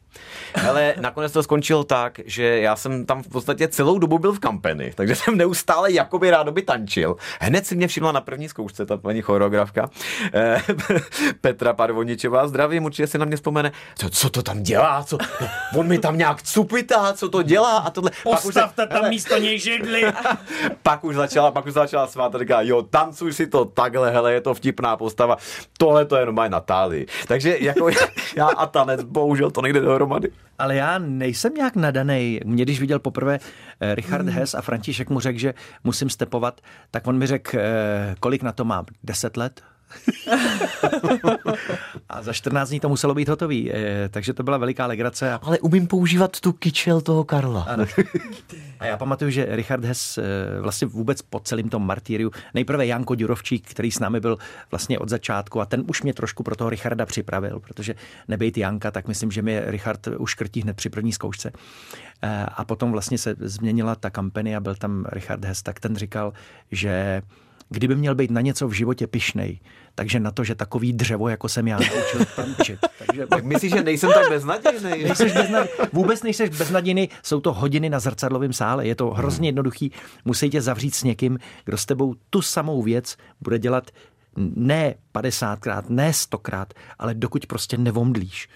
Ale 0.70 0.96
nakonec 1.02 1.32
to 1.32 1.44
skončilo 1.44 1.84
tak, 1.84 2.20
že 2.26 2.60
já 2.60 2.76
jsem 2.76 3.06
tam 3.06 3.24
v 3.24 3.28
podstatě 3.28 3.68
celou 3.68 4.00
dobu 4.00 4.20
byl 4.20 4.34
v 4.34 4.40
kampeni, 4.40 4.92
takže 4.96 5.16
jsem 5.16 5.38
neustále 5.38 5.92
jakoby 5.92 6.30
rádoby 6.30 6.62
tančil. 6.62 7.16
Hned 7.40 7.66
si 7.66 7.76
mě 7.76 7.88
všimla 7.88 8.12
na 8.12 8.22
první 8.22 8.37
zkoušce 8.45 8.86
ta 8.86 8.97
paní 8.97 9.21
choreografka 9.21 9.89
eh, 10.34 10.62
Petra 11.41 11.73
Parvoničová. 11.73 12.47
Zdravím, 12.47 12.86
určitě 12.86 13.08
si 13.08 13.17
na 13.17 13.26
mě 13.26 13.36
vzpomene. 13.36 13.71
Co, 13.95 14.10
co 14.10 14.30
to 14.30 14.43
tam 14.43 14.63
dělá? 14.63 15.04
Co, 15.04 15.17
on 15.78 15.88
mi 15.88 16.00
tam 16.00 16.17
nějak 16.17 16.43
cupitá, 16.43 17.13
co 17.13 17.30
to 17.30 17.41
dělá 17.41 17.78
a 17.78 17.89
tohle. 17.89 18.12
Pak 18.23 18.45
už 18.45 18.54
tam 18.54 19.10
místo 19.10 19.38
něj 19.38 19.60
židli. 19.60 20.04
pak 20.84 21.04
už 21.04 21.15
začala, 21.15 21.52
pak 21.52 21.65
už 21.65 21.73
začala 21.73 22.08
svát 22.08 22.36
a 22.36 22.39
říká, 22.39 22.62
jo, 22.62 22.82
tancuj 22.82 23.34
si 23.34 23.47
to 23.47 23.65
takhle, 23.65 24.12
hele, 24.12 24.34
je 24.34 24.41
to 24.41 24.54
vtipná 24.54 24.97
postava, 24.97 25.38
tohle 25.78 26.06
to 26.06 26.15
je 26.15 26.21
jenom 26.21 26.36
moje 26.36 26.50
Natálii. 26.50 27.06
Takže 27.28 27.58
jako 27.60 27.89
já 28.36 28.47
a 28.47 28.65
tanec, 28.65 29.04
bohužel 29.04 29.52
to 29.52 29.62
nejde 29.62 29.80
dohromady. 29.80 30.32
Ale 30.60 30.76
já 30.76 31.00
nejsem 31.00 31.54
nějak 31.54 31.76
nadaný. 31.76 32.39
Mě 32.45 32.63
když 32.63 32.80
viděl 32.80 33.00
poprvé 33.00 33.39
eh, 33.82 33.96
Richard 33.96 34.30
Hess 34.30 34.54
a 34.54 34.62
František 34.62 35.10
mu 35.10 35.20
řekl, 35.20 35.40
že 35.40 35.54
musím 35.84 36.10
stepovat, 36.10 36.62
tak 36.92 37.08
on 37.08 37.18
mi 37.18 37.28
řekl, 37.28 37.58
eh, 37.60 38.16
kolik 38.20 38.44
na 38.44 38.52
to 38.52 38.66
mám? 38.66 38.86
Deset 39.04 39.38
let? 39.38 39.62
a 42.10 42.21
za 42.21 42.34
14 42.34 42.69
dní 42.69 42.80
to 42.80 42.89
muselo 42.89 43.15
být 43.15 43.30
hotový, 43.30 43.71
eh, 43.73 44.10
takže 44.10 44.34
to 44.34 44.43
byla 44.43 44.58
veliká 44.58 44.86
legrace. 44.86 45.34
A, 45.34 45.39
Ale 45.43 45.60
umím 45.60 45.88
používat 45.88 46.39
tu 46.39 46.54
kyčel 46.54 47.02
toho 47.02 47.23
Karla. 47.23 47.62
ano. 47.63 47.86
a 48.80 48.86
já 48.86 48.97
pamatuju, 48.97 49.32
že 49.32 49.47
Richard 49.50 49.86
Hess 49.86 50.17
eh, 50.17 50.23
vlastně 50.62 50.88
vůbec 50.88 51.21
po 51.21 51.39
celém 51.39 51.69
tom 51.69 51.86
martýriu, 51.86 52.32
nejprve 52.54 52.86
Janko 52.86 53.15
Ďurovčík, 53.15 53.69
který 53.69 53.91
s 53.91 54.00
námi 54.00 54.19
byl 54.19 54.38
vlastně 54.71 55.00
od 55.00 55.10
začátku 55.10 55.62
a 55.62 55.65
ten 55.65 55.84
už 55.88 56.04
mě 56.04 56.13
trošku 56.13 56.43
pro 56.43 56.56
toho 56.56 56.69
Richarda 56.69 57.06
připravil, 57.06 57.60
protože 57.60 57.95
nebejt 58.28 58.58
Janka, 58.58 58.91
tak 58.91 59.08
myslím, 59.08 59.32
že 59.32 59.41
mi 59.41 59.62
Richard 59.65 60.08
uškrtí 60.17 60.62
hned 60.62 60.76
při 60.76 60.89
první 60.89 61.13
zkoušce. 61.13 61.52
Eh, 62.21 62.45
A 62.56 62.65
potom 62.65 62.91
vlastně 62.91 63.17
se 63.17 63.36
změnila 63.39 63.95
ta 63.95 64.10
kampaně 64.10 64.58
a 64.58 64.60
byl 64.60 64.76
tam 64.76 65.06
Richard 65.10 65.45
Hess, 65.45 65.62
tak 65.63 65.80
ten 65.80 65.95
říkal, 65.95 66.34
že 66.71 67.21
kdyby 67.70 67.96
měl 67.96 68.16
být 68.16 68.32
na 68.32 68.42
něco 68.42 68.68
v 68.68 68.72
životě 68.72 69.08
pišnej, 69.08 69.60
takže 69.96 70.20
na 70.20 70.32
to, 70.32 70.44
že 70.44 70.56
takový 70.56 70.94
dřevo, 70.94 71.30
jako 71.30 71.50
jsem 71.50 71.68
já, 71.68 71.80
naučil 71.80 72.26
tančit. 72.36 72.80
Takže 73.06 73.28
Tak 73.28 73.44
myslíš, 73.44 73.72
že 73.72 73.84
nejsem 73.84 74.10
tak 74.14 74.30
beznadějný? 74.30 75.04
nejseš 75.04 75.34
beznad... 75.34 75.68
vůbec 75.94 76.24
nejseš 76.24 76.50
beznadějný, 76.50 77.10
jsou 77.24 77.40
to 77.40 77.54
hodiny 77.54 77.90
na 77.90 78.00
zrcadlovém 78.00 78.54
sále, 78.54 78.88
je 78.88 78.96
to 78.96 79.10
hrozně 79.10 79.48
jednoduchý, 79.48 79.92
musí 80.26 80.50
tě 80.50 80.62
zavřít 80.62 80.96
s 80.96 81.04
někým, 81.04 81.40
kdo 81.66 81.78
s 81.78 81.86
tebou 81.86 82.16
tu 82.30 82.42
samou 82.42 82.82
věc 82.82 83.18
bude 83.42 83.60
dělat 83.60 83.92
ne 84.56 84.96
50krát, 85.16 85.84
ne 85.90 86.12
100krát, 86.12 86.66
ale 87.00 87.14
dokud 87.14 87.46
prostě 87.46 87.78
nevomdlíš. 87.78 88.50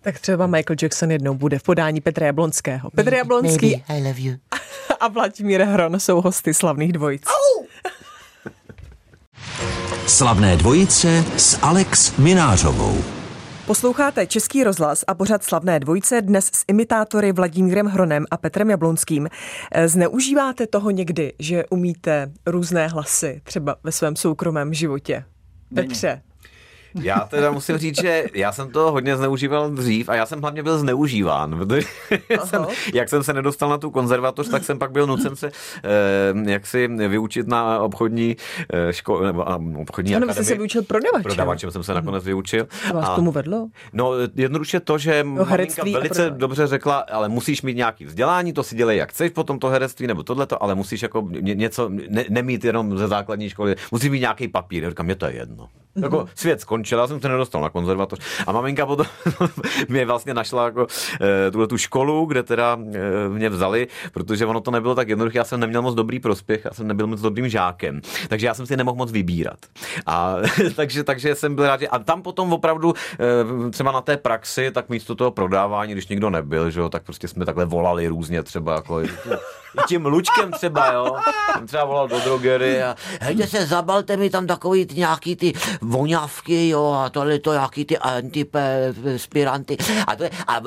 Tak 0.00 0.18
třeba 0.18 0.46
Michael 0.46 0.76
Jackson 0.82 1.10
jednou 1.10 1.34
bude 1.34 1.58
v 1.58 1.62
podání 1.62 2.00
Petra 2.00 2.26
Jablonského. 2.26 2.90
Petr 2.90 3.14
Jablonský 3.14 3.70
Maybe 3.88 4.08
I 4.08 4.08
love 4.08 4.20
you. 4.20 4.36
a 5.00 5.08
Vladimír 5.08 5.62
Hron 5.62 6.00
jsou 6.00 6.20
hosty 6.20 6.54
slavných 6.54 6.92
dvojic. 6.92 7.22
Slavné 10.10 10.56
dvojice 10.56 11.24
s 11.36 11.58
Alex 11.62 12.16
Minářovou. 12.16 13.04
Posloucháte 13.66 14.26
Český 14.26 14.64
rozhlas 14.64 15.04
a 15.06 15.14
pořad 15.14 15.44
slavné 15.44 15.80
dvojice 15.80 16.22
dnes 16.22 16.46
s 16.46 16.64
imitátory 16.68 17.32
Vladimírem 17.32 17.86
Hronem 17.86 18.26
a 18.30 18.36
Petrem 18.36 18.70
Jablonským. 18.70 19.28
Eh, 19.72 19.88
Zneužíváte 19.88 20.66
toho 20.66 20.90
někdy, 20.90 21.32
že 21.38 21.64
umíte 21.70 22.32
různé 22.46 22.88
hlasy, 22.88 23.40
třeba 23.44 23.76
ve 23.84 23.92
svém 23.92 24.16
soukromém 24.16 24.74
životě? 24.74 25.24
Petře, 25.74 26.22
Já 26.94 27.20
teda 27.20 27.50
musím 27.50 27.76
říct, 27.76 28.00
že 28.00 28.24
já 28.34 28.52
jsem 28.52 28.70
to 28.70 28.92
hodně 28.92 29.16
zneužíval 29.16 29.70
dřív 29.70 30.08
a 30.08 30.14
já 30.14 30.26
jsem 30.26 30.40
hlavně 30.40 30.62
byl 30.62 30.78
zneužíván, 30.78 31.58
protože 31.58 31.86
jsem, 32.44 32.66
jak 32.94 33.08
jsem 33.08 33.22
se 33.22 33.32
nedostal 33.32 33.68
na 33.68 33.78
tu 33.78 33.90
konzervatoř, 33.90 34.48
tak 34.48 34.64
jsem 34.64 34.78
pak 34.78 34.92
byl 34.92 35.06
nucen 35.06 35.36
se 35.36 35.46
eh, 35.46 36.50
jak 36.50 36.66
si 36.66 36.88
vyučit 36.88 37.48
na 37.48 37.78
obchodní 37.78 38.36
eh, 38.72 38.92
škole, 38.92 39.26
nebo 39.26 39.48
a, 39.48 39.60
obchodní 39.80 40.16
ano, 40.16 40.24
akademii. 40.24 40.46
se 40.46 40.54
vyučil 40.54 40.82
prodavačem. 40.82 41.22
Prodavačem 41.22 41.70
jsem 41.70 41.82
se 41.82 41.94
nakonec 41.94 42.24
vyučil. 42.24 42.66
To 42.88 42.94
vás 42.94 43.08
k 43.08 43.16
tomu 43.16 43.32
vedlo? 43.32 43.68
No 43.92 44.12
jednoduše 44.34 44.80
to, 44.80 44.98
že 44.98 45.24
maminka 45.24 45.50
herectví 45.50 45.96
a 45.96 45.98
velice 45.98 46.30
dobře 46.30 46.66
řekla, 46.66 46.98
ale 46.98 47.28
musíš 47.28 47.62
mít 47.62 47.76
nějaký 47.76 48.04
vzdělání, 48.04 48.52
to 48.52 48.62
si 48.62 48.76
dělej 48.76 48.96
jak 48.98 49.10
chceš 49.10 49.30
potom 49.30 49.58
to 49.58 49.68
herectví 49.68 50.06
nebo 50.06 50.22
tohleto, 50.22 50.62
ale 50.62 50.74
musíš 50.74 51.02
jako 51.02 51.28
ně, 51.40 51.54
něco, 51.54 51.88
ne, 51.88 52.24
nemít 52.30 52.64
jenom 52.64 52.98
ze 52.98 53.08
základní 53.08 53.48
školy, 53.48 53.76
musíš 53.92 54.10
mít 54.10 54.20
nějaký 54.20 54.48
papír. 54.48 54.82
Já 54.82 54.88
říkám, 54.90 55.06
mě 55.06 55.14
to 55.14 55.26
je 55.26 55.32
jedno. 55.32 55.68
Jako 55.96 56.28
svět 56.34 56.60
skončil, 56.60 56.98
já 56.98 57.06
jsem 57.06 57.20
se 57.20 57.28
nedostal 57.28 57.60
na 57.62 57.70
konzervatoř 57.70 58.18
a 58.46 58.52
maminka 58.52 58.86
potom 58.86 59.06
mě 59.88 60.06
vlastně 60.06 60.34
našla 60.34 60.64
jako 60.64 60.86
e, 61.46 61.50
tuhle 61.50 61.66
tu 61.66 61.78
školu, 61.78 62.26
kde 62.26 62.42
teda 62.42 62.78
e, 62.94 63.28
mě 63.28 63.48
vzali, 63.48 63.88
protože 64.12 64.46
ono 64.46 64.60
to 64.60 64.70
nebylo 64.70 64.94
tak 64.94 65.08
jednoduché, 65.08 65.38
já 65.38 65.44
jsem 65.44 65.60
neměl 65.60 65.82
moc 65.82 65.94
dobrý 65.94 66.20
prospěch, 66.20 66.64
já 66.64 66.70
jsem 66.70 66.86
nebyl 66.86 67.06
moc 67.06 67.20
dobrým 67.20 67.48
žákem, 67.48 68.00
takže 68.28 68.46
já 68.46 68.54
jsem 68.54 68.66
si 68.66 68.76
nemohl 68.76 68.96
moc 68.96 69.12
vybírat. 69.12 69.58
A 70.06 70.36
takže, 70.76 71.04
takže 71.04 71.34
jsem 71.34 71.54
byl 71.54 71.66
rád, 71.66 71.80
že, 71.80 71.88
a 71.88 71.98
tam 71.98 72.22
potom 72.22 72.52
opravdu 72.52 72.94
e, 73.66 73.70
třeba 73.70 73.92
na 73.92 74.00
té 74.00 74.16
praxi, 74.16 74.70
tak 74.70 74.88
místo 74.88 75.14
toho 75.14 75.30
prodávání, 75.30 75.92
když 75.92 76.08
nikdo 76.08 76.30
nebyl, 76.30 76.70
že 76.70 76.80
jo, 76.80 76.88
tak 76.88 77.02
prostě 77.02 77.28
jsme 77.28 77.44
takhle 77.44 77.64
volali 77.64 78.08
různě 78.08 78.42
třeba 78.42 78.74
jako 78.74 79.02
i 79.74 79.86
tím 79.88 80.06
lučkem 80.06 80.50
třeba, 80.52 80.92
jo. 80.92 81.16
Jsem 81.56 81.66
třeba 81.66 81.84
volal 81.84 82.08
do 82.08 82.20
drogery 82.20 82.82
a 82.82 82.96
Hejte 83.20 83.46
se, 83.46 83.66
zabalte 83.66 84.16
mi 84.16 84.30
tam 84.30 84.46
takový 84.46 84.86
ty 84.86 84.94
nějaký 84.94 85.36
ty 85.36 85.52
voňavky, 85.80 86.68
jo, 86.68 86.92
a 87.04 87.10
tohle 87.10 87.38
to 87.38 87.52
nějaký 87.52 87.84
ty 87.84 87.98
antiperspiranty. 87.98 89.76
A, 90.06 90.16
to 90.16 90.22
je, 90.24 90.30
a 90.46 90.60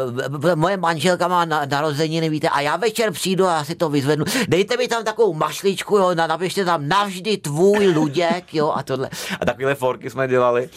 moje 0.56 0.78
manželka 0.78 1.28
má 1.28 1.46
na, 1.46 1.66
narozeniny, 1.66 2.30
víte, 2.30 2.50
a 2.50 2.62
já 2.62 2.76
večer 2.78 3.12
přijdu 3.12 3.48
a 3.48 3.54
já 3.58 3.64
si 3.64 3.76
to 3.76 3.90
vyzvednu. 3.90 4.26
Dejte 4.48 4.78
mi 4.78 4.88
tam 4.88 5.04
takovou 5.04 5.34
mašličku, 5.34 5.98
jo, 5.98 6.16
na- 6.16 6.28
napište 6.28 6.66
tam 6.66 6.88
navždy 6.88 7.38
tvůj 7.38 7.88
Luděk, 7.88 8.54
jo, 8.54 8.72
a 8.76 8.84
tohle. 8.84 9.10
A 9.42 9.46
takovéhle 9.46 9.76
forky 9.76 10.10
jsme 10.10 10.28
dělali. 10.28 10.70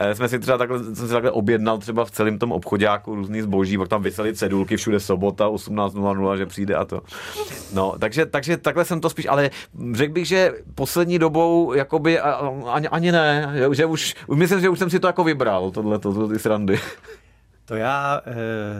Eh, 0.00 0.14
Jsme 0.14 0.28
si 0.28 0.38
třeba 0.38 0.58
takhle, 0.58 0.78
jsem 0.84 1.06
si 1.06 1.12
takhle 1.12 1.30
objednal 1.30 1.78
třeba 1.78 2.04
v 2.04 2.10
celém 2.10 2.38
tom 2.38 2.52
obchodáku 2.52 3.14
různý 3.14 3.42
zboží, 3.42 3.78
pak 3.78 3.88
tam 3.88 4.02
vysely 4.02 4.34
cedulky 4.34 4.76
všude 4.76 5.00
sobota 5.00 5.48
18.00, 5.48 6.36
že 6.36 6.46
přijde 6.46 6.74
a 6.74 6.84
to. 6.84 7.00
No, 7.74 7.94
takže, 7.98 8.26
takže 8.26 8.56
takhle 8.56 8.84
jsem 8.84 9.00
to 9.00 9.10
spíš, 9.10 9.26
ale 9.26 9.50
řekl 9.92 10.12
bych, 10.12 10.26
že 10.26 10.52
poslední 10.74 11.18
dobou 11.18 11.74
jakoby 11.74 12.20
ani, 12.20 12.88
ani 12.88 13.12
ne, 13.12 13.54
že 13.72 13.86
už, 13.86 14.14
myslím, 14.34 14.60
že 14.60 14.68
už 14.68 14.78
jsem 14.78 14.90
si 14.90 15.00
to 15.00 15.06
jako 15.06 15.24
vybral, 15.24 15.70
tohle, 15.70 15.98
to, 15.98 16.28
ty 16.28 16.38
srandy. 16.38 16.80
To 17.66 17.76
já 17.76 18.20
e, 18.26 18.32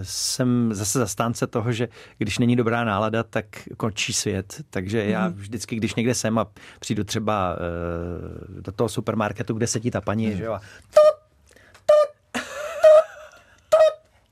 jsem 0.02 0.74
zase 0.74 0.98
zastánce 0.98 1.46
toho, 1.46 1.72
že 1.72 1.88
když 2.18 2.38
není 2.38 2.56
dobrá 2.56 2.84
nálada, 2.84 3.22
tak 3.22 3.46
končí 3.76 4.12
svět. 4.12 4.54
Takže 4.70 5.04
já 5.04 5.28
vždycky, 5.28 5.76
když 5.76 5.94
někde 5.94 6.14
jsem 6.14 6.38
a 6.38 6.46
přijdu 6.80 7.04
třeba 7.04 7.56
e, 7.56 8.60
do 8.60 8.72
toho 8.72 8.88
supermarketu, 8.88 9.54
kde 9.54 9.66
sedí 9.66 9.90
ta 9.90 10.00
paní, 10.00 10.36
že 10.36 10.44
jo, 10.44 10.52
a 10.52 10.60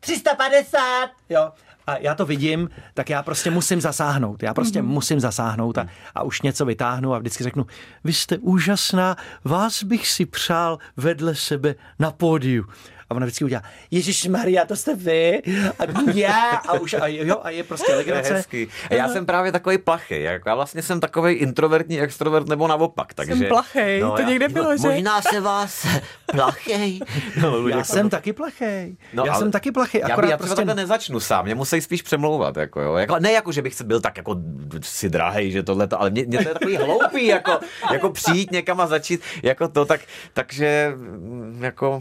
350! 0.03 1.11
Jo. 1.29 1.53
A 1.86 1.96
já 1.96 2.14
to 2.14 2.26
vidím, 2.26 2.70
tak 2.94 3.10
já 3.10 3.22
prostě 3.22 3.50
musím 3.50 3.80
zasáhnout. 3.80 4.42
Já 4.42 4.54
prostě 4.54 4.82
mm-hmm. 4.82 4.86
musím 4.86 5.20
zasáhnout 5.20 5.78
a, 5.78 5.86
a 6.14 6.22
už 6.22 6.42
něco 6.42 6.64
vytáhnu 6.64 7.14
a 7.14 7.18
vždycky 7.18 7.44
řeknu, 7.44 7.66
vy 8.04 8.12
jste 8.12 8.38
úžasná, 8.38 9.16
vás 9.44 9.82
bych 9.82 10.08
si 10.08 10.26
přál 10.26 10.78
vedle 10.96 11.34
sebe 11.34 11.74
na 11.98 12.10
pódiu. 12.10 12.64
A 13.12 13.14
ona 13.14 13.27
vždycky 13.27 13.44
udělá, 13.44 13.62
Ježíš 13.90 14.27
Maria, 14.27 14.64
to 14.64 14.77
jste 14.77 14.94
vy? 14.94 15.42
A 15.79 15.85
já, 16.14 16.40
a 16.51 16.72
už, 16.72 16.94
a 16.94 17.07
jo, 17.07 17.40
a 17.42 17.51
je 17.51 17.64
prostě 17.64 17.87
To 17.87 17.92
je 17.92 17.96
legrace. 17.98 18.35
hezký. 18.35 18.68
A 18.90 18.94
já 18.94 19.09
jsem 19.09 19.27
právě 19.27 19.53
takový 19.53 19.79
plachý. 19.79 20.22
Jako 20.22 20.48
já 20.48 20.55
vlastně 20.55 20.83
jsem 20.83 21.01
takový 21.01 21.35
introvertní 21.35 22.01
extrovert 22.01 22.48
nebo 22.48 22.68
naopak. 22.68 23.14
Takže, 23.14 23.37
Jsem 23.37 23.46
plachej, 23.48 24.01
no, 24.01 24.11
to 24.12 24.20
já- 24.22 24.29
někde 24.29 24.48
bylo, 24.48 24.77
že? 24.77 24.88
Možná 24.88 25.22
se 25.22 25.40
vás 25.40 25.87
plachej. 26.33 27.01
No, 27.42 27.68
Já 27.68 27.85
jsem 27.85 28.11
taky 28.11 28.33
plachej. 28.33 28.96
No, 29.12 29.25
já 29.27 29.33
ale 29.33 29.40
jsem 29.42 29.51
taky 29.51 29.72
plachej. 29.72 30.01
Já, 30.01 30.12
Akorát 30.12 30.31
já 30.31 30.37
prostě... 30.37 30.57
takhle 30.57 30.75
nezačnu 30.75 31.20
sám, 31.20 31.44
mě 31.44 31.55
musí 31.55 31.81
spíš 31.81 32.03
přemlouvat, 32.03 32.57
jako 32.57 32.81
jo. 32.81 32.94
Jako, 32.94 33.16
ne 33.18 33.33
jako, 33.33 33.53
že 33.53 33.62
bych 33.62 33.83
byl 33.83 34.01
tak 34.01 34.16
jako 34.16 34.37
si 34.83 35.09
drahej, 35.11 35.51
že 35.51 35.62
tohle 35.62 35.88
ale 35.96 36.11
mě, 36.11 36.25
mě 36.27 36.38
to 36.38 36.48
je 36.48 36.55
takový 36.55 36.77
hloupý, 36.77 37.27
jako, 37.27 37.59
jako 37.92 38.11
přijít 38.11 38.51
někam 38.53 38.81
a 38.81 38.87
začít, 38.87 39.20
jako 39.42 39.68
to, 39.68 39.85
tak, 39.85 40.01
takže 40.33 40.92
mm, 40.96 41.59
jako, 41.64 42.01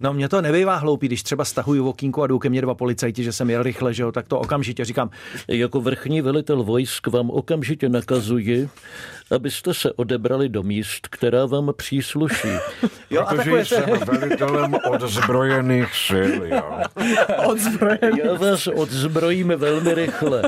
No 0.00 0.12
mě 0.12 0.28
to 0.28 0.40
nebývá 0.40 0.76
hloupý, 0.76 1.06
když 1.06 1.22
třeba 1.22 1.44
stahuju 1.44 1.88
okýnku 1.88 2.22
a 2.22 2.26
jdou 2.26 2.38
ke 2.38 2.48
mně 2.48 2.60
dva 2.60 2.74
policajti, 2.74 3.24
že 3.24 3.32
jsem 3.32 3.50
jel 3.50 3.62
rychle, 3.62 3.94
že 3.94 4.02
jo, 4.02 4.12
tak 4.12 4.28
to 4.28 4.38
okamžitě 4.38 4.84
říkám, 4.84 5.10
jako 5.48 5.80
vrchní 5.80 6.20
velitel 6.20 6.62
vojsk 6.62 7.06
vám 7.06 7.30
okamžitě 7.30 7.88
nakazuji, 7.88 8.68
abyste 9.30 9.74
se 9.74 9.92
odebrali 9.92 10.48
do 10.48 10.62
míst, 10.62 11.08
která 11.08 11.46
vám 11.46 11.72
přísluší. 11.76 12.48
Jo, 13.12 13.22
a 13.22 13.24
Protože 13.24 13.38
takové 13.38 13.64
jsem 13.64 13.90
velitelem 14.06 14.74
odzbrojených 14.90 15.96
sil, 16.06 16.32
jo. 16.46 16.78
Odzbrojený. 17.46 18.18
Já 18.24 18.34
vás 18.34 18.66
odzbrojíme 18.66 19.56
velmi 19.56 19.94
rychle. 19.94 20.42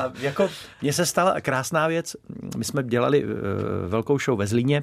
A 0.00 0.12
jako 0.20 0.48
mně 0.82 0.92
se 0.92 1.06
stala 1.06 1.40
krásná 1.40 1.86
věc. 1.86 2.16
My 2.56 2.64
jsme 2.64 2.82
dělali 2.82 3.24
uh, 3.24 3.30
velkou 3.86 4.18
show 4.18 4.38
ve 4.38 4.46
Zlíně 4.46 4.82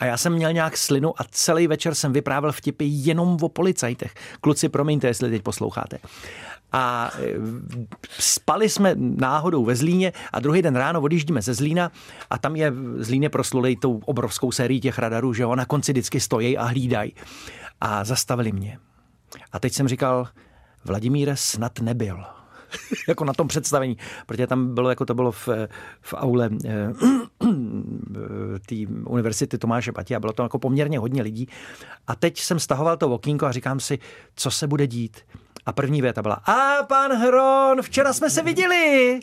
a 0.00 0.04
já 0.04 0.16
jsem 0.16 0.32
měl 0.32 0.52
nějak 0.52 0.76
slinu 0.76 1.20
a 1.20 1.24
celý 1.30 1.66
večer 1.66 1.94
jsem 1.94 2.12
vyprávěl 2.12 2.52
vtipy 2.52 2.84
jenom 2.88 3.36
o 3.42 3.48
policajtech. 3.48 4.14
Kluci, 4.40 4.68
promiňte, 4.68 5.06
jestli 5.06 5.30
teď 5.30 5.42
posloucháte. 5.42 5.98
A 6.72 7.10
eh, 7.18 7.34
spali 8.18 8.68
jsme 8.68 8.94
náhodou 8.96 9.64
ve 9.64 9.76
Zlíně 9.76 10.12
a 10.32 10.40
druhý 10.40 10.62
den 10.62 10.76
ráno 10.76 11.00
odjíždíme 11.00 11.42
ze 11.42 11.54
Zlína 11.54 11.92
a 12.30 12.38
tam 12.38 12.56
je 12.56 12.72
Zlíně 12.96 13.28
proslulej 13.28 13.76
tou 13.76 14.00
obrovskou 14.04 14.52
sérií 14.52 14.80
těch 14.80 14.98
radarů, 14.98 15.34
že 15.34 15.42
jo, 15.42 15.54
na 15.54 15.64
konci 15.64 15.92
vždycky 15.92 16.20
stojí 16.20 16.58
a 16.58 16.64
hlídají. 16.64 17.14
A 17.80 18.04
zastavili 18.04 18.52
mě. 18.52 18.78
A 19.52 19.58
teď 19.58 19.72
jsem 19.72 19.88
říkal, 19.88 20.28
Vladimíre 20.84 21.36
snad 21.36 21.80
nebyl. 21.80 22.24
jako 23.08 23.24
na 23.24 23.32
tom 23.32 23.48
představení, 23.48 23.96
protože 24.26 24.46
tam 24.46 24.74
bylo, 24.74 24.90
jako 24.90 25.04
to 25.04 25.14
bylo 25.14 25.32
v, 25.32 25.48
v 26.00 26.14
aule 26.14 26.50
eh, 26.64 26.92
té 28.68 28.74
univerzity 29.04 29.58
Tomáše 29.58 29.92
Pati 29.92 30.14
a 30.14 30.20
bylo 30.20 30.32
to 30.32 30.42
jako 30.42 30.58
poměrně 30.58 30.98
hodně 30.98 31.22
lidí. 31.22 31.48
A 32.06 32.14
teď 32.14 32.40
jsem 32.40 32.58
stahoval 32.58 32.96
to 32.96 33.08
okýnko 33.10 33.46
a 33.46 33.52
říkám 33.52 33.80
si, 33.80 33.98
co 34.34 34.50
se 34.50 34.66
bude 34.66 34.86
dít. 34.86 35.20
A 35.66 35.72
první 35.72 36.02
věta 36.02 36.22
byla, 36.22 36.34
a 36.34 36.82
pan 36.82 37.12
Hron, 37.12 37.82
včera 37.82 38.12
jsme 38.12 38.30
se 38.30 38.42
viděli. 38.42 39.20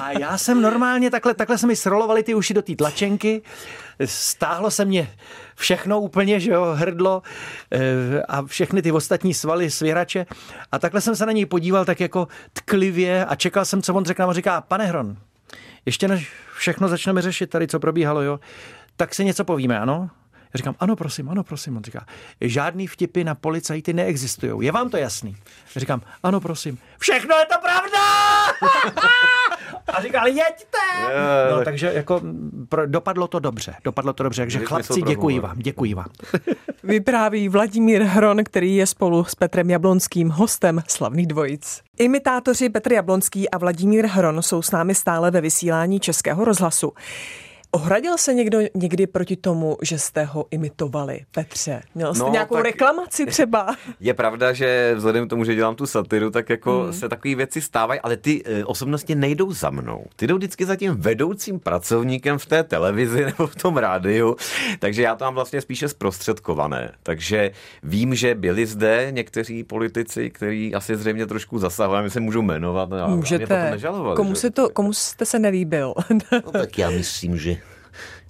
A 0.00 0.10
já 0.18 0.38
jsem 0.38 0.62
normálně, 0.62 1.10
takhle, 1.10 1.34
takhle 1.34 1.58
se 1.58 1.66
mi 1.66 1.76
srolovaly 1.76 2.22
ty 2.22 2.34
uši 2.34 2.54
do 2.54 2.62
té 2.62 2.76
tlačenky, 2.76 3.42
stáhlo 4.04 4.70
se 4.70 4.84
mě 4.84 5.10
všechno 5.54 6.00
úplně, 6.00 6.40
že 6.40 6.50
jo, 6.50 6.64
hrdlo 6.74 7.22
eh, 7.72 8.22
a 8.28 8.42
všechny 8.42 8.82
ty 8.82 8.92
ostatní 8.92 9.34
svaly 9.34 9.70
svěrače. 9.70 10.26
A 10.72 10.78
takhle 10.78 11.00
jsem 11.00 11.16
se 11.16 11.26
na 11.26 11.32
něj 11.32 11.46
podíval 11.46 11.84
tak 11.84 12.00
jako 12.00 12.28
tklivě 12.52 13.26
a 13.26 13.34
čekal 13.34 13.64
jsem, 13.64 13.82
co 13.82 13.94
on 13.94 14.04
řekne. 14.04 14.24
A 14.24 14.28
on 14.28 14.34
říká, 14.34 14.60
pane 14.60 14.86
Hron, 14.86 15.16
ještě 15.86 16.08
než 16.08 16.32
všechno 16.56 16.88
začneme 16.88 17.22
řešit 17.22 17.50
tady, 17.50 17.66
co 17.66 17.80
probíhalo, 17.80 18.22
jo, 18.22 18.40
tak 18.96 19.14
si 19.14 19.24
něco 19.24 19.44
povíme, 19.44 19.80
ano? 19.80 20.10
Já 20.54 20.58
říkám, 20.58 20.74
ano, 20.80 20.96
prosím, 20.96 21.28
ano, 21.28 21.44
prosím. 21.44 21.76
On 21.76 21.84
říká, 21.84 22.06
žádný 22.40 22.86
vtipy 22.86 23.24
na 23.24 23.34
policajty 23.34 23.92
neexistují. 23.92 24.66
Je 24.66 24.72
vám 24.72 24.90
to 24.90 24.96
jasný? 24.96 25.36
Já 25.74 25.80
říkám, 25.80 26.00
ano, 26.22 26.40
prosím. 26.40 26.78
Všechno 26.98 27.36
je 27.36 27.46
to 27.46 27.54
pravda! 27.62 28.02
A 29.94 30.02
říkal, 30.02 30.26
jeďte! 30.26 30.78
No, 31.50 31.64
takže 31.64 31.92
jako 31.94 32.20
pro, 32.68 32.86
dopadlo 32.86 33.28
to 33.28 33.38
dobře, 33.38 33.74
dopadlo 33.84 34.12
to 34.12 34.22
dobře, 34.22 34.42
takže 34.42 34.58
chlapci, 34.58 35.02
děkuji 35.02 35.40
vám, 35.40 35.58
děkuji 35.58 35.94
vám. 35.94 36.08
Vypráví 36.82 37.48
Vladimír 37.48 38.02
Hron, 38.02 38.44
který 38.44 38.76
je 38.76 38.86
spolu 38.86 39.24
s 39.24 39.34
Petrem 39.34 39.70
Jablonským 39.70 40.30
hostem 40.30 40.82
slavných 40.88 41.26
dvojic. 41.26 41.82
Imitátoři 41.98 42.68
Petr 42.68 42.92
Jablonský 42.92 43.50
a 43.50 43.58
Vladimír 43.58 44.06
Hron 44.06 44.42
jsou 44.42 44.62
s 44.62 44.70
námi 44.70 44.94
stále 44.94 45.30
ve 45.30 45.40
vysílání 45.40 46.00
Českého 46.00 46.44
rozhlasu. 46.44 46.92
Ohradil 47.74 48.18
se 48.18 48.34
někdo 48.34 48.58
někdy 48.74 49.06
proti 49.06 49.36
tomu, 49.36 49.76
že 49.82 49.98
jste 49.98 50.24
ho 50.24 50.46
imitovali, 50.50 51.20
Petře? 51.30 51.82
Měl 51.94 52.14
jste 52.14 52.24
No, 52.24 52.30
nějakou 52.32 52.54
tak- 52.54 52.64
reklamaci 52.64 53.26
třeba? 53.26 53.76
Je 54.00 54.14
pravda, 54.14 54.52
že 54.52 54.92
vzhledem 54.96 55.26
k 55.26 55.30
tomu, 55.30 55.44
že 55.44 55.54
dělám 55.54 55.74
tu 55.74 55.86
satiru, 55.86 56.30
tak 56.30 56.50
jako 56.50 56.82
Hmm. 56.82 56.92
se 56.92 57.08
takové 57.08 57.34
věci 57.34 57.60
stávají, 57.60 58.00
ale 58.00 58.16
ty 58.16 58.42
e, 58.44 58.64
osobnosti 58.64 59.14
nejdou 59.14 59.52
za 59.52 59.70
mnou. 59.70 60.04
Ty 60.16 60.26
jdou 60.26 60.36
vždycky 60.36 60.64
za 60.66 60.76
tím 60.76 60.94
vedoucím 60.96 61.60
pracovníkem 61.60 62.38
v 62.38 62.46
té 62.46 62.62
televizi 62.64 63.24
nebo 63.26 63.46
v 63.46 63.54
tom 63.56 63.76
rádiu, 63.76 64.36
takže 64.78 65.02
já 65.02 65.14
to 65.14 65.24
mám 65.24 65.34
vlastně 65.34 65.60
spíše 65.60 65.88
zprostředkované. 65.88 66.92
Takže 67.02 67.50
vím, 67.82 68.14
že 68.14 68.34
byli 68.34 68.66
zde 68.66 69.06
někteří 69.10 69.64
politici, 69.64 70.30
kteří 70.30 70.74
asi 70.74 70.96
zřejmě 70.96 71.26
trošku 71.26 71.58
zasahovali, 71.58 72.04
my 72.04 72.10
se 72.10 72.20
můžu 72.20 72.42
jmenovat. 72.42 72.88
mě 72.88 72.98
potom 72.98 73.16
Můžete. 73.16 73.70
nežalovali, 73.70 74.16
Komu, 74.16 74.30
že? 74.34 74.36
se 74.40 74.50
to, 74.50 74.68
komu 74.70 74.92
jste 74.92 75.24
se 75.24 75.38
nelíbil? 75.38 75.94
No 76.44 76.52
tak 76.52 76.78
já 76.78 76.90
myslím, 76.90 77.38
že 77.38 77.56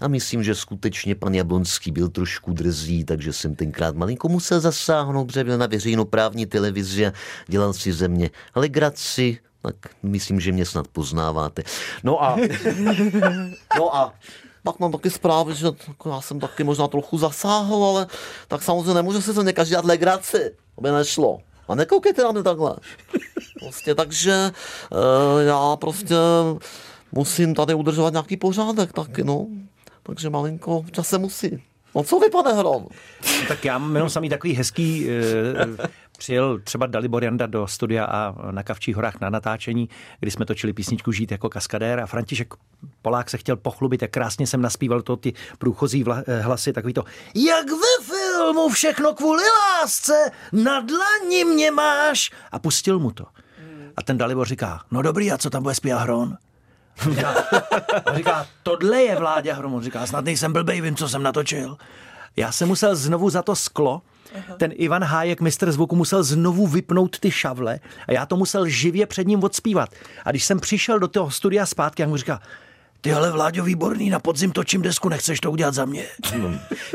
já 0.02 0.08
myslím, 0.08 0.44
že 0.44 0.54
skutečně 0.54 1.14
pan 1.14 1.34
Jablonský 1.34 1.90
byl 1.90 2.08
trošku 2.08 2.52
drzý, 2.52 3.04
takže 3.04 3.32
jsem 3.32 3.54
tenkrát 3.54 3.96
malinko 3.96 4.28
musel 4.28 4.60
zasáhnout, 4.60 5.24
protože 5.24 5.44
byl 5.44 5.58
na 5.58 5.66
veřejnoprávní 5.66 6.46
televizi 6.46 7.06
a 7.06 7.12
dělal 7.48 7.72
si 7.72 7.92
ze 7.92 8.08
mě 8.08 8.30
legraci, 8.54 9.38
tak 9.62 9.74
myslím, 10.02 10.40
že 10.40 10.52
mě 10.52 10.66
snad 10.66 10.88
poznáváte. 10.88 11.62
No 12.04 12.24
a, 12.24 12.36
no 13.78 13.96
a 13.96 14.14
pak 14.62 14.78
mám 14.78 14.92
taky 14.92 15.10
zprávy, 15.10 15.54
že 15.54 15.66
jako 15.88 16.10
já 16.10 16.20
jsem 16.20 16.40
taky 16.40 16.64
možná 16.64 16.88
trochu 16.88 17.18
zasáhl, 17.18 17.84
ale 17.84 18.06
tak 18.48 18.62
samozřejmě 18.62 18.94
nemůže 18.94 19.22
si 19.22 19.32
ze 19.32 19.42
mě 19.42 19.52
každý 19.52 19.70
dělat 19.70 19.84
legraci, 19.84 20.54
to 20.74 20.80
by 20.80 20.90
nešlo. 20.90 21.38
A 21.68 21.74
nekoukejte 21.74 22.22
na 22.22 22.32
mě 22.32 22.42
takhle. 22.42 22.76
Prostě 23.60 23.94
takže 23.94 24.50
uh, 24.92 25.40
já 25.46 25.76
prostě 25.76 26.14
musím 27.12 27.54
tady 27.54 27.74
udržovat 27.74 28.12
nějaký 28.12 28.36
pořádek 28.36 28.92
taky, 28.92 29.24
no. 29.24 29.46
Takže 30.02 30.30
malinko 30.30 30.84
čase 30.90 31.18
musí. 31.18 31.62
No 31.94 32.02
co 32.02 32.18
vy, 32.18 32.30
pane 32.30 32.52
Hron? 32.52 32.86
Tak 33.48 33.64
já 33.64 33.78
mám 33.78 33.94
jenom 33.94 34.10
samý 34.10 34.28
takový 34.28 34.54
hezký, 34.54 35.10
eh, 35.10 35.88
přijel 36.18 36.58
třeba 36.58 36.86
Dalibor 36.86 37.24
Janda 37.24 37.46
do 37.46 37.66
studia 37.66 38.04
a 38.04 38.50
na 38.50 38.62
Kavčích 38.62 38.96
horách 38.96 39.20
na 39.20 39.30
natáčení, 39.30 39.88
kdy 40.20 40.30
jsme 40.30 40.46
točili 40.46 40.72
písničku 40.72 41.12
Žít 41.12 41.30
jako 41.30 41.48
kaskadér 41.48 42.00
a 42.00 42.06
František 42.06 42.54
Polák 43.02 43.30
se 43.30 43.38
chtěl 43.38 43.56
pochlubit, 43.56 44.02
jak 44.02 44.10
krásně 44.10 44.46
jsem 44.46 44.62
naspíval 44.62 45.02
to 45.02 45.16
ty 45.16 45.32
průchozí 45.58 46.04
vla, 46.04 46.22
eh, 46.26 46.40
hlasy, 46.40 46.72
takový 46.72 46.94
to 46.94 47.04
jak 47.34 47.66
ve 47.70 48.04
filmu 48.04 48.68
všechno 48.68 49.14
kvůli 49.14 49.42
lásce, 49.42 50.30
na 50.52 50.80
dlani 50.80 51.44
mě 51.44 51.70
máš 51.70 52.30
a 52.52 52.58
pustil 52.58 52.98
mu 52.98 53.10
to. 53.10 53.24
A 53.96 54.02
ten 54.02 54.18
Dalibor 54.18 54.46
říká, 54.48 54.80
no 54.90 55.02
dobrý, 55.02 55.32
a 55.32 55.38
co 55.38 55.50
tam 55.50 55.62
bude 55.62 55.74
zpívat 55.74 56.02
Hron? 56.02 56.36
Říká, 57.10 57.34
a 58.06 58.14
říká, 58.14 58.46
tohle 58.62 59.02
je 59.02 59.16
Vláďa 59.16 59.54
Hrom. 59.54 59.74
On 59.74 59.82
říká, 59.82 60.06
snad 60.06 60.24
nejsem 60.24 60.52
blbej, 60.52 60.80
vím, 60.80 60.96
co 60.96 61.08
jsem 61.08 61.22
natočil. 61.22 61.76
Já 62.36 62.52
jsem 62.52 62.68
musel 62.68 62.96
znovu 62.96 63.30
za 63.30 63.42
to 63.42 63.56
sklo, 63.56 64.02
ten 64.56 64.72
Ivan 64.74 65.04
Hájek, 65.04 65.40
mistr 65.40 65.72
zvuku, 65.72 65.96
musel 65.96 66.22
znovu 66.22 66.66
vypnout 66.66 67.18
ty 67.18 67.30
šavle 67.30 67.80
a 68.08 68.12
já 68.12 68.26
to 68.26 68.36
musel 68.36 68.68
živě 68.68 69.06
před 69.06 69.26
ním 69.26 69.44
odspívat. 69.44 69.88
A 70.24 70.30
když 70.30 70.44
jsem 70.44 70.60
přišel 70.60 70.98
do 70.98 71.08
toho 71.08 71.30
studia 71.30 71.66
zpátky, 71.66 72.02
jak 72.02 72.08
mu 72.08 72.16
říká, 72.16 72.40
ty 73.02 73.12
ale 73.12 73.30
Vláďo, 73.30 73.64
výborný, 73.64 74.10
na 74.10 74.18
podzim 74.18 74.52
točím 74.52 74.82
desku, 74.82 75.08
nechceš 75.08 75.40
to 75.40 75.50
udělat 75.50 75.74
za 75.74 75.84
mě? 75.84 76.04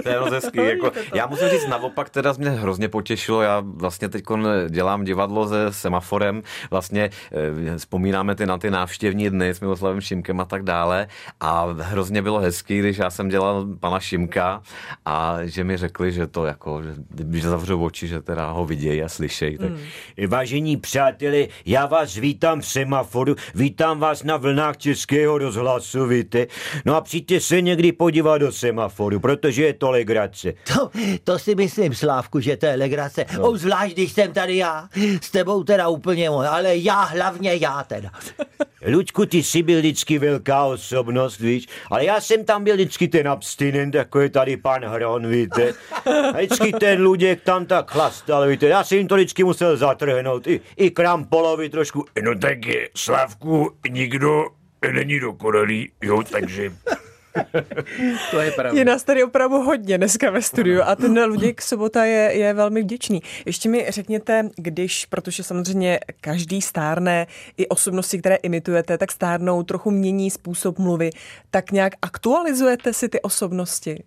To 0.04 0.10
je 0.10 0.20
moc 0.20 0.32
hezký. 0.32 0.58
Jako, 0.58 0.91
já 1.13 1.28
musím 1.28 1.50
říct, 1.50 1.67
naopak 1.67 2.10
teda 2.10 2.34
mě 2.38 2.50
hrozně 2.50 2.89
potěšilo. 2.89 3.41
Já 3.41 3.63
vlastně 3.65 4.10
teď 4.10 4.24
dělám 4.70 5.04
divadlo 5.04 5.48
se 5.48 5.74
semaforem. 5.74 6.43
Vlastně 6.72 7.10
eh, 7.32 7.78
vzpomínáme 7.78 8.36
ty 8.36 8.46
na 8.46 8.58
ty 8.58 8.72
návštěvní 8.72 9.30
dny 9.30 9.50
s 9.50 9.60
Miloslavem 9.60 10.02
Šimkem 10.02 10.39
a 10.39 10.46
tak 10.46 10.63
dále. 10.63 11.08
A 11.39 11.67
hrozně 11.80 12.22
bylo 12.22 12.39
hezký, 12.39 12.80
když 12.80 12.98
já 12.98 13.10
jsem 13.10 13.30
dělal 13.30 13.67
pana 13.80 14.00
Šimka 14.00 14.62
a 15.06 15.38
že 15.43 15.63
mi 15.63 15.78
řekli, 15.78 16.12
že 16.12 16.28
to 16.28 16.46
jako, 16.46 16.84
že 16.84 16.93
když 17.10 17.43
zavřou 17.43 17.84
oči, 17.84 18.08
že 18.08 18.22
teda 18.22 18.52
ho 18.52 18.65
vidějí 18.65 19.04
a 19.04 19.10
slyšejí. 19.10 19.58
Tak 19.58 19.72
Vážení 20.28 20.78
přáteli, 20.78 21.50
já 21.65 21.86
vás 21.86 22.15
vítám 22.15 22.62
v 22.62 22.65
semaforu, 22.65 23.36
vítám 23.56 24.00
vás 24.00 24.24
na 24.24 24.38
vlnách 24.38 24.78
Českého 24.78 25.38
rozhlasu, 25.38 25.97
víte. 26.06 26.48
No 26.86 26.96
a 26.96 27.02
přijďte 27.02 27.40
se 27.40 27.62
někdy 27.62 27.92
podívat 27.92 28.38
do 28.38 28.52
semaforu, 28.52 29.20
protože 29.20 29.66
je 29.66 29.74
to 29.74 29.92
legrace. 29.92 30.54
To, 30.74 30.90
to 31.24 31.40
si 31.40 31.56
myslím, 31.56 31.94
Slávku, 31.94 32.40
že 32.40 32.58
to 32.58 32.66
je 32.66 32.76
legrace. 32.76 33.26
No. 33.38 33.44
Obzvlášť, 33.44 33.94
když 33.94 34.12
jsem 34.12 34.34
tady 34.34 34.58
já. 34.58 34.90
S 35.22 35.32
tebou 35.32 35.64
teda 35.64 35.88
úplně 35.88 36.30
můj, 36.30 36.48
ale 36.48 36.78
já 36.78 37.02
hlavně 37.02 37.56
já 37.56 37.84
teda. 37.84 38.12
Luďku, 38.88 39.26
ty 39.26 39.44
jsi 39.44 39.64
byl 39.64 39.80
vždycky 39.80 40.20
velká 40.20 40.64
osobnost, 40.66 41.40
víš, 41.40 41.68
ale 41.92 42.06
já 42.06 42.22
jsem 42.22 42.46
tam 42.46 42.64
byl 42.64 42.74
vždycky 42.74 43.08
ten 43.08 43.28
abstinent, 43.28 43.96
jako 43.96 44.20
je 44.20 44.30
tady 44.30 44.58
pan 44.58 44.86
Hron, 44.86 45.28
víte. 45.28 45.74
A 46.34 46.38
vždycky 46.38 46.72
ten 46.72 47.02
Luděk 47.02 47.42
tam 47.42 47.66
tak 47.66 47.92
chlastal, 47.92 48.48
víte, 48.48 48.68
já 48.68 48.84
jsem 48.84 48.98
jim 48.98 49.08
to 49.08 49.16
vždycky 49.16 49.44
musel 49.44 49.78
zatrhnout, 49.78 50.48
i, 50.48 50.62
i 50.78 50.92
Krampolovi 50.92 51.70
trošku. 51.70 52.06
No 52.24 52.36
tak 52.40 52.66
je, 52.66 52.90
Slavku, 52.96 53.72
nikdo 53.90 54.46
není 54.92 55.20
dokonalý, 55.20 55.92
jo, 56.02 56.24
takže 56.24 56.72
To 58.32 58.40
je 58.40 58.52
pravda. 58.52 58.80
Je 58.80 58.86
nás 58.86 59.04
tady 59.04 59.24
opravdu 59.24 59.58
hodně 59.58 59.98
dneska 59.98 60.32
ve 60.32 60.42
studiu 60.42 60.82
a 60.82 60.96
ten 60.96 61.24
Luděk 61.24 61.62
Sobota 61.62 62.06
je, 62.06 62.34
je 62.34 62.54
velmi 62.54 62.82
vděčný. 62.82 63.22
Ještě 63.46 63.70
mi 63.70 63.86
řekněte, 63.90 64.50
když, 64.56 65.06
protože 65.06 65.44
samozřejmě 65.44 66.00
každý 66.22 66.62
stárne, 66.62 67.28
i 67.58 67.68
osobnosti, 67.68 68.20
které 68.20 68.36
imitujete, 68.36 68.98
tak 68.98 69.12
stárnou, 69.12 69.63
trochu 69.63 69.92
mění 69.92 70.32
způsob 70.32 70.80
mluvy, 70.80 71.10
tak 71.52 71.72
nějak 71.72 71.94
aktualizujete 72.02 72.94
si 72.94 73.10
ty 73.10 73.22
osobnosti 73.22 74.04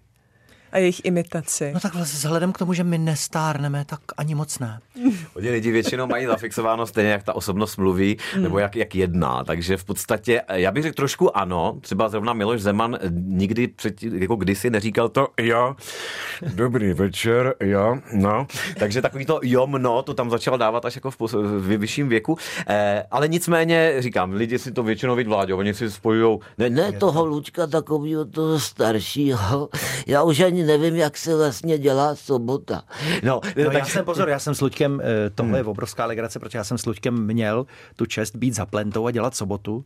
a 0.72 0.78
jejich 0.78 1.04
imitaci. 1.04 1.70
No 1.74 1.80
tak 1.80 1.94
vlastně 1.94 2.16
vzhledem 2.16 2.52
k 2.52 2.58
tomu, 2.58 2.72
že 2.72 2.84
my 2.84 2.98
nestárneme, 2.98 3.84
tak 3.84 4.00
ani 4.16 4.34
moc 4.34 4.58
ne. 4.58 4.80
Oni 5.34 5.50
lidi 5.50 5.70
většinou 5.70 6.06
mají 6.06 6.26
zafixováno 6.26 6.86
stejně, 6.86 7.10
jak 7.10 7.22
ta 7.22 7.36
osobnost 7.36 7.76
mluví, 7.76 8.16
nebo 8.36 8.58
jak, 8.58 8.76
jak 8.76 8.94
jedná. 8.94 9.44
Takže 9.44 9.76
v 9.76 9.84
podstatě, 9.84 10.42
já 10.52 10.72
bych 10.72 10.82
řekl 10.82 10.94
trošku 10.96 11.36
ano. 11.36 11.78
Třeba 11.80 12.08
zrovna 12.08 12.32
Miloš 12.32 12.62
Zeman 12.62 12.98
nikdy 13.10 13.68
předtím, 13.68 14.22
jako 14.22 14.36
kdysi 14.36 14.70
neříkal 14.70 15.08
to 15.08 15.28
jo, 15.40 15.76
dobrý 16.54 16.92
večer, 16.92 17.54
jo, 17.60 17.98
no. 18.12 18.46
Takže 18.78 19.02
takový 19.02 19.26
to 19.26 19.40
jo, 19.42 19.66
no, 19.66 20.02
to 20.02 20.14
tam 20.14 20.30
začal 20.30 20.58
dávat 20.58 20.84
až 20.84 20.94
jako 20.94 21.10
v, 21.10 21.18
pos- 21.18 21.58
v 21.58 21.76
vyšším 21.76 22.08
věku. 22.08 22.36
Eh, 22.68 23.04
ale 23.10 23.28
nicméně, 23.28 23.94
říkám, 23.98 24.32
lidi 24.32 24.58
si 24.58 24.72
to 24.72 24.82
většinou 24.82 25.16
ví 25.16 25.24
vládě, 25.24 25.54
oni 25.54 25.74
si 25.74 25.90
spojujou 25.90 26.40
Ne, 26.58 26.70
ne 26.70 26.92
toho 26.92 27.26
Lučka 27.26 27.66
takového 27.66 28.24
toho 28.24 28.60
staršího. 28.60 29.68
Já 30.06 30.22
už 30.22 30.40
ani 30.40 30.59
nevím, 30.62 30.96
jak 30.96 31.16
se 31.16 31.36
vlastně 31.36 31.78
dělá 31.78 32.14
sobota. 32.14 32.82
No, 33.22 33.40
No, 33.64 33.70
já 33.72 33.84
jsem 33.84 34.04
pozor, 34.04 34.28
já 34.28 34.38
jsem 34.38 34.54
s 34.54 34.60
Luďkem, 34.60 35.00
eh, 35.04 35.30
tohle 35.30 35.58
je 35.58 35.64
obrovská 35.64 36.06
legrace, 36.06 36.38
protože 36.38 36.58
já 36.58 36.64
jsem 36.64 36.78
s 36.78 36.86
Luďkem 36.86 37.26
měl 37.26 37.66
tu 37.96 38.06
čest 38.06 38.36
být 38.36 38.54
za 38.54 38.66
plentou 38.66 39.06
a 39.06 39.10
dělat 39.10 39.36
sobotu 39.36 39.84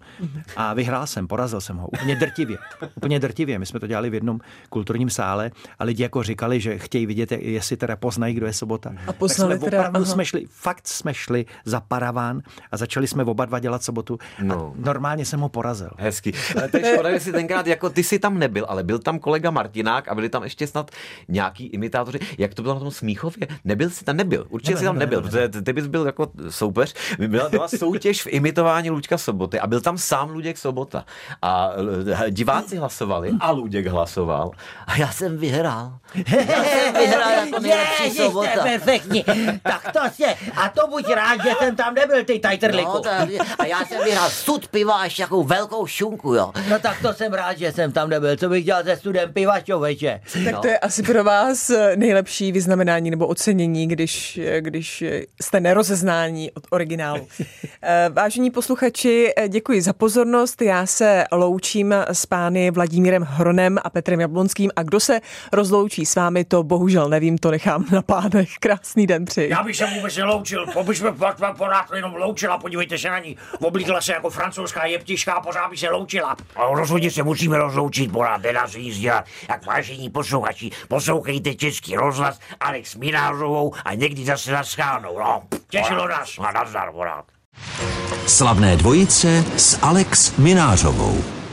a 0.57 0.75
vyhrál 0.75 1.07
jsem, 1.07 1.27
porazil 1.29 1.61
jsem 1.61 1.77
ho 1.77 1.89
úplně 1.89 2.17
drtivě. 2.17 2.57
Úplně 2.97 3.21
drtivě. 3.21 3.59
My 3.59 3.67
jsme 3.67 3.81
to 3.81 3.87
dělali 3.87 4.11
v 4.11 4.15
jednom 4.15 4.41
kulturním 4.69 5.11
sále 5.11 5.51
a 5.79 5.85
lidi 5.85 6.03
jako 6.03 6.23
říkali, 6.23 6.61
že 6.61 6.79
chtějí 6.79 7.07
vidět, 7.07 7.33
jestli 7.33 7.77
teda 7.77 7.97
poznají, 7.97 8.35
kdo 8.35 8.47
je 8.47 8.53
sobota. 8.53 8.93
A 9.07 9.13
poznali 9.13 9.55
tak 9.55 9.61
jsme 9.61 9.71
teda, 9.71 9.79
opravdu 9.83 10.01
aha. 10.05 10.13
jsme 10.13 10.25
šli, 10.25 10.45
fakt 10.51 10.89
jsme 10.89 11.15
šli 11.15 11.47
za 11.65 11.81
paraván 11.81 12.41
a 12.73 12.77
začali 12.77 13.07
jsme 13.07 13.25
oba 13.25 13.45
dva 13.45 13.59
dělat 13.59 13.83
sobotu 13.83 14.19
No. 14.43 14.55
a 14.55 14.73
normálně 14.85 15.25
jsem 15.25 15.41
ho 15.41 15.49
porazil. 15.49 15.91
Hezký. 15.99 16.33
Ale 16.57 16.69
to 16.69 16.77
je 16.77 16.93
škoda, 16.95 17.11
že 17.13 17.21
jsi 17.21 17.33
tenkrát, 17.33 17.67
jako 17.67 17.91
ty 17.91 18.03
jsi 18.03 18.19
tam 18.19 18.39
nebyl, 18.39 18.67
ale 18.69 18.83
byl 18.83 18.99
tam 18.99 19.19
kolega 19.19 19.51
Martinák 19.51 20.09
a 20.09 20.15
byli 20.15 20.29
tam 20.29 20.45
ještě 20.45 20.64
snad 20.67 20.91
nějaký 21.29 21.67
imitátoři. 21.67 22.19
Jak 22.39 22.55
to 22.55 22.63
bylo 22.63 22.75
na 22.75 22.81
tom 22.81 22.91
Smíchově? 22.91 23.49
Nebyl 23.65 23.91
jsi 23.91 24.05
tam, 24.05 24.17
nebyl. 24.17 24.47
Určitě 24.49 24.71
Nebyl, 24.73 24.81
jsi 24.81 24.85
tam 24.85 24.99
nebyl, 24.99 25.21
nebyl, 25.21 25.31
protože 25.31 25.63
ty 25.63 25.73
bys 25.73 25.87
byl 25.87 26.07
jako 26.07 26.31
soupeř. 26.49 26.95
Byla, 27.29 27.49
byla 27.49 27.69
soutěž 27.69 28.23
v 28.23 28.27
imitování 28.27 28.91
Luďka 28.91 29.19
Soboty 29.19 29.61
a 29.61 29.67
byl 29.67 29.81
tam 29.81 29.99
sám 29.99 30.31
Luděk 30.31 30.59
Sobota. 30.59 31.05
A 31.43 31.71
eh, 32.27 32.31
diváci 32.31 32.77
hlasovali 32.77 33.31
a 33.41 33.51
Luděk 33.51 33.87
hlasoval. 33.87 34.51
A 34.87 34.97
já 34.97 35.13
jsem 35.13 35.39
vyhrál. 35.39 35.99
Já 36.49 36.65
jsem 36.65 36.95
vyhrál 36.95 37.31
jako 37.31 37.61
nejlepší 37.61 38.11
sobota. 38.11 38.49
to 38.63 38.69
je 38.69 38.79
perfektní. 38.79 39.25
Tak 39.63 39.93
to 39.93 40.01
se, 40.13 40.35
a 40.57 40.69
to 40.69 40.87
buď 40.89 41.09
rád, 41.09 41.43
že 41.43 41.51
jsem 41.59 41.77
tam 41.77 41.95
nebyl, 41.95 42.25
ty 42.25 42.39
tajtrliku. 42.39 42.93
No, 42.93 43.03
a 43.59 43.67
já 43.67 43.85
jsem 43.85 44.05
vyhrál 44.05 44.31
sud 44.31 44.69
piva 44.69 44.95
a 44.95 45.05
ještě 45.05 45.23
takovou 45.23 45.45
velkou 45.45 45.87
šunku, 45.87 46.35
jo. 46.35 46.53
No 46.71 46.79
tak 46.79 47.03
to 47.03 47.13
jsem 47.13 47.33
rád, 47.33 47.59
že 47.59 47.73
jsem 47.73 47.93
tam 47.93 48.09
nebyl. 48.11 48.37
Co 48.37 48.49
bych 48.49 48.65
dělal 48.65 48.85
se 48.85 48.97
studem 48.97 49.33
piva, 49.33 49.61
člověče? 49.61 50.21
Tak 50.55 50.63
to 50.63 50.69
je 50.69 50.79
asi 50.79 51.03
pro 51.03 51.25
vás 51.25 51.71
nejlepší 51.97 52.53
vyznamenání 52.53 53.11
nebo 53.11 53.27
ocenění, 53.27 53.89
když, 53.89 54.41
když 54.61 55.05
jste 55.41 55.61
nerozeznání 55.61 56.51
od 56.53 56.67
originálu. 56.71 57.27
Eh, 57.87 58.11
Vážení 58.13 58.51
posluchači, 58.51 59.33
eh, 59.37 59.49
děkuji 59.49 59.83
za 59.83 59.93
pozornost. 59.93 60.63
Já 60.63 60.87
se 60.87 61.25
loučím 61.33 61.95
s 62.13 62.27
pány 62.27 62.71
Vladimírem 62.71 63.23
Hronem 63.23 63.79
a 63.85 63.91
Petrem 63.91 64.21
Jablonským 64.21 64.71
a 64.77 64.83
kdo 64.83 65.01
se 65.01 65.21
rozloučí 65.53 66.07
s 66.07 66.15
vámi, 66.15 66.45
to 66.45 66.63
bohužel 66.63 67.09
nevím, 67.09 67.39
to 67.39 67.51
nechám 67.51 67.85
na 67.93 68.03
pánech. 68.03 68.49
Krásný 68.61 69.07
den 69.07 69.25
přeji. 69.25 69.51
Já 69.51 69.63
bych 69.63 69.77
se 69.77 69.87
vůbec 69.87 70.17
neloučil, 70.17 70.67
bych 70.87 70.99
se 70.99 71.13
pak 71.13 71.39
pak 71.39 71.57
pořád 71.57 71.87
jenom 71.95 72.15
loučila, 72.15 72.59
podívejte 72.59 72.99
se 72.99 73.09
na 73.11 73.19
ní. 73.19 73.37
Oblíkla 73.61 74.01
se 74.01 74.13
jako 74.13 74.31
francouzská 74.31 74.87
jeptiška 74.87 75.33
a 75.33 75.41
pořád 75.41 75.71
by 75.71 75.77
se 75.77 75.91
loučila. 75.91 76.37
A 76.57 76.75
rozhodně 76.75 77.11
se 77.11 77.23
musíme 77.23 77.59
rozloučit, 77.59 78.13
pořád 78.13 78.43
nedá 78.43 78.69
se 78.69 78.79
nic 78.79 78.99
dělat. 78.99 79.25
Jak 79.49 79.67
vážení 79.67 80.11
posluchači, 80.11 80.44
poslouchejte 80.89 81.55
český 81.55 81.97
rozhlas 81.97 82.39
Alex 82.61 82.95
Minářovou 82.95 83.73
a 83.85 83.95
někdy 83.95 84.25
zase 84.25 84.53
naschánou. 84.53 85.19
No, 85.19 85.43
těšilo 85.69 86.09
nás. 86.09 86.31
A 86.39 86.53
nazdar. 86.53 86.93
Slavné 88.27 88.77
dvojice 88.77 89.45
s 89.57 89.79
Alex 89.83 90.37
Minářovou. 90.37 91.44